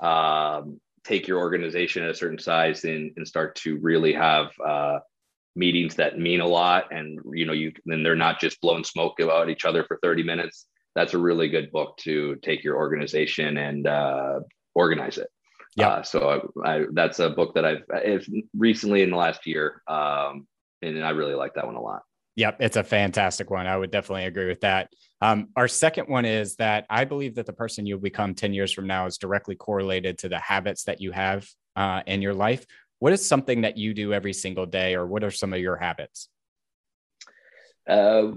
[0.00, 5.00] um, take your organization at a certain size and, and start to really have uh,
[5.54, 9.20] meetings that mean a lot, and you know you then they're not just blowing smoke
[9.20, 13.56] about each other for 30 minutes that's a really good book to take your organization
[13.56, 14.40] and uh,
[14.74, 15.28] organize it.
[15.76, 15.88] Yeah.
[15.88, 19.82] Uh, so I, I, that's a book that I've if recently in the last year,
[19.88, 20.46] um,
[20.82, 22.02] and I really like that one a lot.
[22.36, 23.66] Yep, it's a fantastic one.
[23.66, 24.90] I would definitely agree with that.
[25.20, 28.72] Um, our second one is that I believe that the person you'll become 10 years
[28.72, 32.66] from now is directly correlated to the habits that you have uh, in your life.
[32.98, 35.76] What is something that you do every single day, or what are some of your
[35.76, 36.28] habits?
[37.88, 38.32] Uh,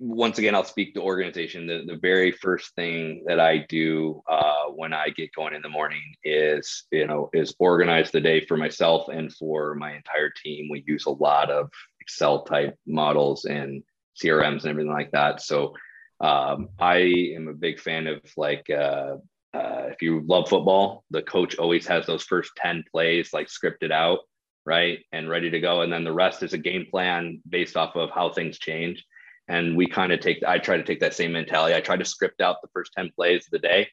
[0.00, 1.66] once again, I'll speak to organization.
[1.66, 5.68] The, the very first thing that I do uh, when I get going in the
[5.68, 10.68] morning is, you know, is organize the day for myself and for my entire team.
[10.70, 11.70] We use a lot of
[12.00, 13.82] Excel type models and
[14.22, 15.42] CRMs and everything like that.
[15.42, 15.74] So
[16.20, 19.16] um, I am a big fan of like, uh,
[19.54, 23.92] uh, if you love football, the coach always has those first 10 plays like scripted
[23.92, 24.20] out,
[24.66, 24.98] right?
[25.12, 25.82] And ready to go.
[25.82, 29.04] And then the rest is a game plan based off of how things change
[29.48, 31.74] and we kind of take i try to take that same mentality.
[31.74, 33.88] I try to script out the first 10 plays of the day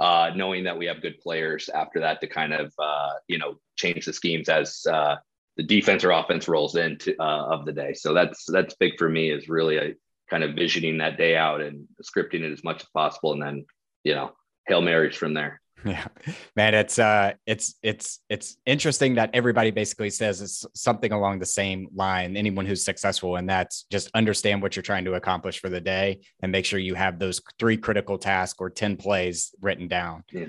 [0.00, 3.56] uh, knowing that we have good players after that to kind of uh, you know
[3.76, 5.16] change the schemes as uh,
[5.56, 7.92] the defense or offense rolls into uh, of the day.
[7.92, 9.94] So that's that's big for me is really a
[10.30, 13.66] kind of visioning that day out and scripting it as much as possible and then
[14.04, 14.32] you know
[14.66, 16.06] hail marys from there Yeah,
[16.56, 21.46] man, it's uh, it's it's it's interesting that everybody basically says it's something along the
[21.46, 22.36] same line.
[22.36, 26.20] Anyone who's successful, and that's just understand what you're trying to accomplish for the day,
[26.42, 30.24] and make sure you have those three critical tasks or ten plays written down.
[30.30, 30.46] Yeah.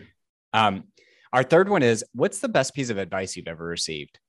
[0.54, 0.86] Um,
[1.34, 4.20] our third one is, what's the best piece of advice you've ever received?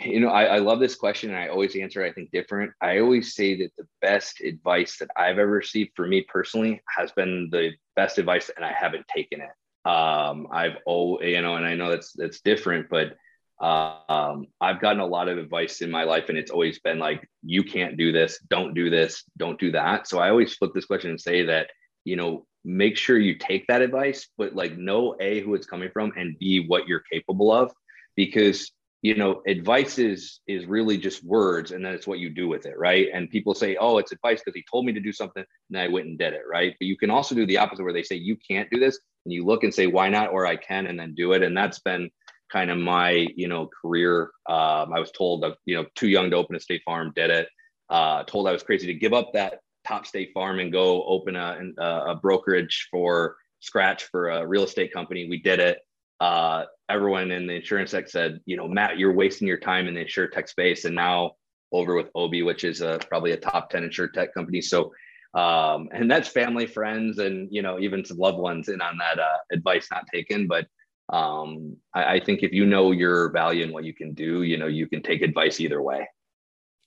[0.00, 2.72] You know I, I, love this question and i always answer i think different.
[2.80, 7.12] I always say that the best advice that i've ever received for me personally has
[7.12, 9.88] been the best advice and i haven't taken it.
[9.88, 13.16] Um, i've oh you know and i know that's that's different but
[13.64, 17.28] um, i've gotten a lot of advice in my life and it's always been like
[17.42, 20.08] you can't do this don't do this don't do that.
[20.08, 21.70] So i always flip this question and say that
[22.04, 25.90] you know make sure you take that advice but like know a who it's coming
[25.92, 27.72] from and b what you're capable of
[28.16, 28.70] because
[29.02, 32.66] you know advice is is really just words and then it's what you do with
[32.66, 33.08] it right?
[33.12, 35.88] And people say oh it's advice because he told me to do something and i
[35.88, 36.74] went and did it right?
[36.78, 39.32] But you can also do the opposite where they say you can't do this and
[39.32, 40.30] you look and say why not?
[40.30, 42.10] or i can and then do it and that's been
[42.52, 44.30] kind of my you know career.
[44.48, 47.30] Um, i was told that you know too young to open a state farm did
[47.30, 47.48] it.
[47.88, 51.36] Uh, told i was crazy to give up that top state farm and go open
[51.36, 55.28] a, a brokerage for scratch for a real estate company.
[55.28, 55.78] We did it
[56.20, 59.94] uh, everyone in the insurance tech said, you know, Matt, you're wasting your time in
[59.94, 60.84] the insurtech space.
[60.84, 61.32] And now
[61.72, 64.60] over with Obie, which is a, probably a top 10 insurtech company.
[64.60, 64.92] So,
[65.34, 69.18] um, and that's family, friends, and, you know, even some loved ones in on that
[69.18, 70.46] uh, advice not taken.
[70.46, 70.66] But
[71.08, 74.58] um, I, I think if you know your value and what you can do, you
[74.58, 76.08] know, you can take advice either way.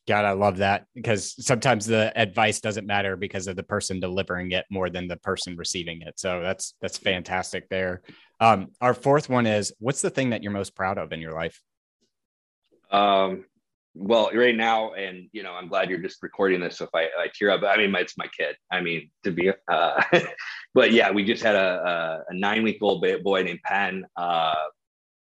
[0.07, 4.51] God, I love that because sometimes the advice doesn't matter because of the person delivering
[4.51, 6.19] it more than the person receiving it.
[6.19, 8.01] So that's that's fantastic there.
[8.41, 11.31] Um, our fourth one is what's the thing that you're most proud of in your
[11.31, 11.61] life?
[12.91, 13.45] Um,
[13.95, 16.77] well, right now, and you know, I'm glad you're just recording this.
[16.77, 18.55] So if I, I tear up, I mean, it's my kid.
[18.71, 20.03] I mean, to be, uh,
[20.73, 24.05] but yeah, we just had a, a, a nine week old boy named Penn.
[24.17, 24.55] Uh,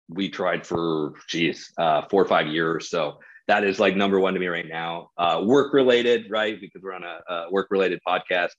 [0.08, 2.90] we tried for, geez, uh, four or five years.
[2.90, 5.10] So that is like number one to me right now.
[5.18, 6.60] Uh, work related, right?
[6.60, 8.50] Because we're on a, a work related podcast.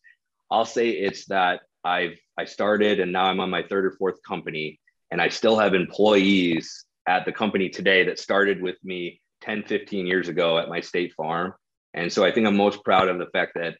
[0.50, 4.22] I'll say it's that I've I started and now I'm on my third or fourth
[4.26, 4.80] company,
[5.10, 10.06] and I still have employees at the company today that started with me 10, 15
[10.06, 11.54] years ago at my state farm.
[11.94, 13.76] And so I think I'm most proud of the fact that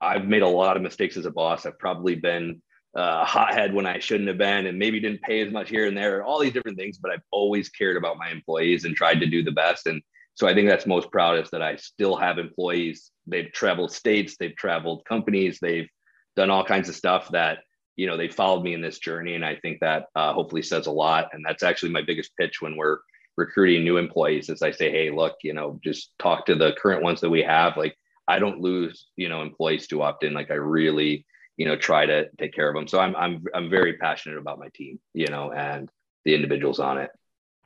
[0.00, 1.66] I've made a lot of mistakes as a boss.
[1.66, 2.62] I've probably been
[2.94, 5.96] uh, hothead when I shouldn't have been, and maybe didn't pay as much here and
[5.96, 6.98] there, all these different things.
[6.98, 9.86] But I've always cared about my employees and tried to do the best.
[9.86, 10.02] And
[10.40, 13.10] so I think that's most proud is that I still have employees.
[13.26, 15.90] They've traveled states, they've traveled companies, they've
[16.34, 17.58] done all kinds of stuff that
[17.96, 20.86] you know they followed me in this journey, and I think that uh, hopefully says
[20.86, 21.28] a lot.
[21.34, 23.00] And that's actually my biggest pitch when we're
[23.36, 27.02] recruiting new employees is I say, hey, look, you know, just talk to the current
[27.02, 27.76] ones that we have.
[27.76, 27.94] Like
[28.26, 30.32] I don't lose, you know, employees too often.
[30.32, 31.26] Like I really,
[31.58, 32.88] you know, try to take care of them.
[32.88, 35.90] So I'm I'm I'm very passionate about my team, you know, and
[36.24, 37.10] the individuals on it.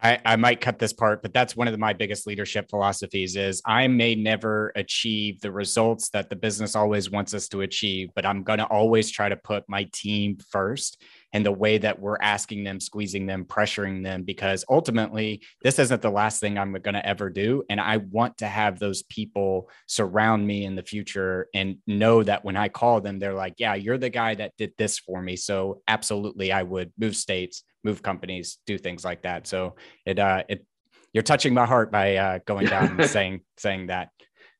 [0.04, 3.36] I, I might cut this part, but that's one of the, my biggest leadership philosophies
[3.36, 8.10] is I may never achieve the results that the business always wants us to achieve,
[8.14, 11.02] but I'm going to always try to put my team first
[11.34, 16.00] and the way that we're asking them, squeezing them, pressuring them, because ultimately, this isn't
[16.00, 17.64] the last thing I'm going to ever do.
[17.68, 22.44] And I want to have those people surround me in the future and know that
[22.44, 25.34] when I call them, they're like, yeah, you're the guy that did this for me.
[25.34, 29.48] So absolutely, I would move states, move companies, do things like that.
[29.48, 29.74] So
[30.06, 30.64] it, uh, it,
[31.12, 34.10] you're touching my heart by uh, going down and saying saying that.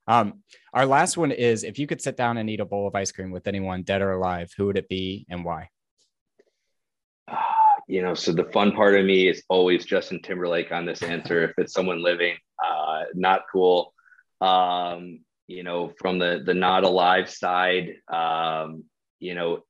[0.09, 0.41] Um,
[0.75, 3.13] our last one is if you could sit down and eat a bowl of ice
[3.13, 5.69] cream with anyone, dead or alive, who would it be and why?
[7.89, 11.45] you know, so the fun part of me is always Justin Timberlake on this answer.
[11.45, 13.93] if it's someone living, uh, not cool.
[14.41, 18.85] Um, you know, from the the not alive side, um,
[19.21, 19.61] you know,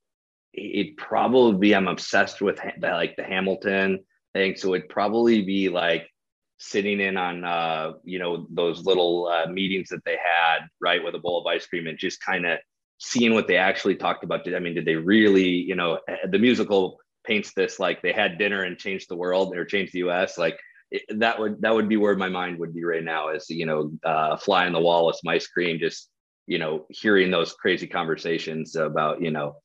[0.53, 6.09] it'd probably be I'm obsessed with like the Hamilton thing, so it'd probably be like
[6.59, 11.15] sitting in on uh, you know those little uh, meetings that they had, right, with
[11.15, 12.59] a bowl of ice cream and just kind of
[12.99, 14.53] seeing what they actually talked about.
[14.55, 15.99] I mean, did they really, you know,
[16.29, 20.01] the musical paints this like they had dinner and changed the world or changed the
[20.01, 20.39] U.S.
[20.39, 20.59] Like
[20.91, 23.31] it, that would that would be where my mind would be right now.
[23.31, 26.09] Is you know, uh, fly on the wall with my screen, just
[26.47, 29.57] you know, hearing those crazy conversations about you know,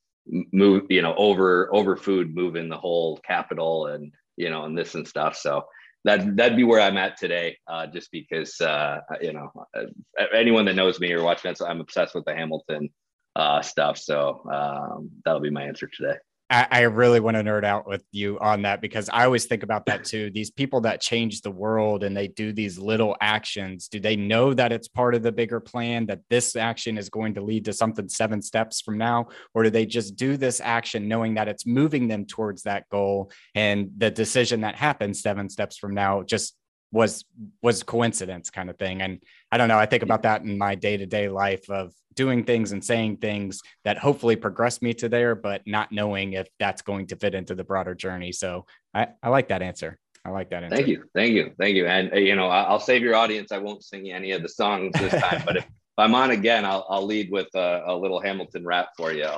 [0.52, 4.96] move you know over over food moving the whole capital and you know and this
[4.96, 5.36] and stuff.
[5.36, 5.66] So
[6.06, 7.58] that that'd be where I'm at today.
[7.68, 11.68] Uh, just because uh, you know uh, anyone that knows me or watching that, so
[11.68, 12.90] I'm obsessed with the Hamilton
[13.36, 13.98] uh, stuff.
[13.98, 16.18] So um, that'll be my answer today.
[16.50, 19.62] I, I really want to nerd out with you on that because I always think
[19.62, 20.32] about that too.
[20.32, 24.54] These people that change the world and they do these little actions, do they know
[24.54, 27.74] that it's part of the bigger plan, that this action is going to lead to
[27.74, 29.28] something seven steps from now?
[29.54, 33.32] Or do they just do this action knowing that it's moving them towards that goal
[33.54, 36.56] and the decision that happens seven steps from now just
[36.92, 37.26] was
[37.62, 39.02] was coincidence kind of thing.
[39.02, 39.22] And
[39.52, 42.84] i don't know i think about that in my day-to-day life of doing things and
[42.84, 47.16] saying things that hopefully progress me to there but not knowing if that's going to
[47.16, 48.32] fit into the broader journey.
[48.32, 49.98] So i, I like that answer.
[50.26, 50.76] I like that answer.
[50.76, 51.06] thank you.
[51.16, 51.54] Thank you.
[51.58, 51.88] Thank you.
[51.88, 53.52] And you know i'll save your audience.
[53.52, 56.66] I won't sing any of the songs this time but if, if, i'm on again
[56.66, 59.30] i'll, I'll lead with a, a little hamilton rap for you.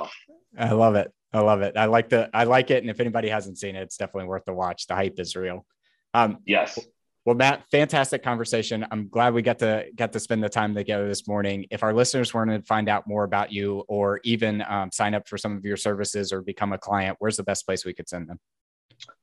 [0.58, 1.12] I love it.
[1.32, 1.76] I love it.
[1.76, 2.82] I like the i like it.
[2.82, 4.86] And if anybody hasn't seen it it's definitely worth the watch.
[4.86, 5.66] The hype is real.
[6.14, 6.78] Um, yes
[7.24, 8.84] well, Matt, fantastic conversation.
[8.90, 11.66] I'm glad we got to get to spend the time together this morning.
[11.70, 15.28] If our listeners want to find out more about you, or even um, sign up
[15.28, 18.08] for some of your services or become a client, where's the best place we could
[18.08, 18.40] send them?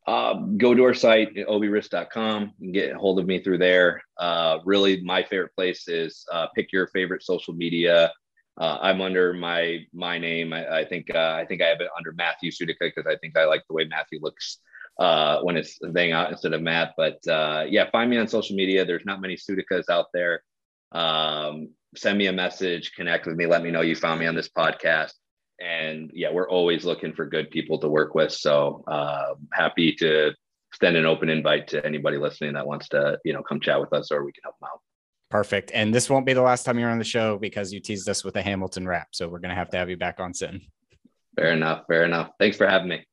[0.08, 4.02] Uh, go to our site obierisk.com and get a hold of me through there.
[4.18, 8.12] Uh, really, my favorite place is uh, pick your favorite social media.
[8.60, 10.54] Uh, I'm under my my name.
[10.54, 13.38] I, I think uh, I think I have it under Matthew Sudica because I think
[13.38, 14.60] I like the way Matthew looks
[15.00, 16.93] uh, when it's thing out instead of Matt.
[16.97, 18.86] But uh, yeah, find me on social media.
[18.86, 20.43] There's not many Sudicas out there.
[20.91, 24.36] Um, send me a message, connect with me, let me know you found me on
[24.36, 25.14] this podcast.
[25.60, 28.32] And yeah, we're always looking for good people to work with.
[28.32, 30.34] So uh, happy to
[30.72, 33.91] extend an open invite to anybody listening that wants to, you know, come chat with
[33.91, 34.80] us or we can help them out.
[35.30, 35.72] Perfect.
[35.74, 38.24] And this won't be the last time you're on the show because you teased us
[38.24, 39.10] with a Hamilton rap.
[39.12, 40.62] So we're going to have to have you back on soon.
[41.36, 41.84] Fair enough.
[41.88, 42.32] Fair enough.
[42.39, 43.06] Thanks for having me.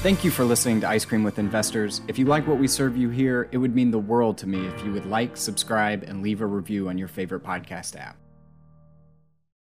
[0.00, 2.02] Thank you for listening to Ice Cream with Investors.
[2.06, 4.64] If you like what we serve you here, it would mean the world to me
[4.64, 8.16] if you would like, subscribe, and leave a review on your favorite podcast app.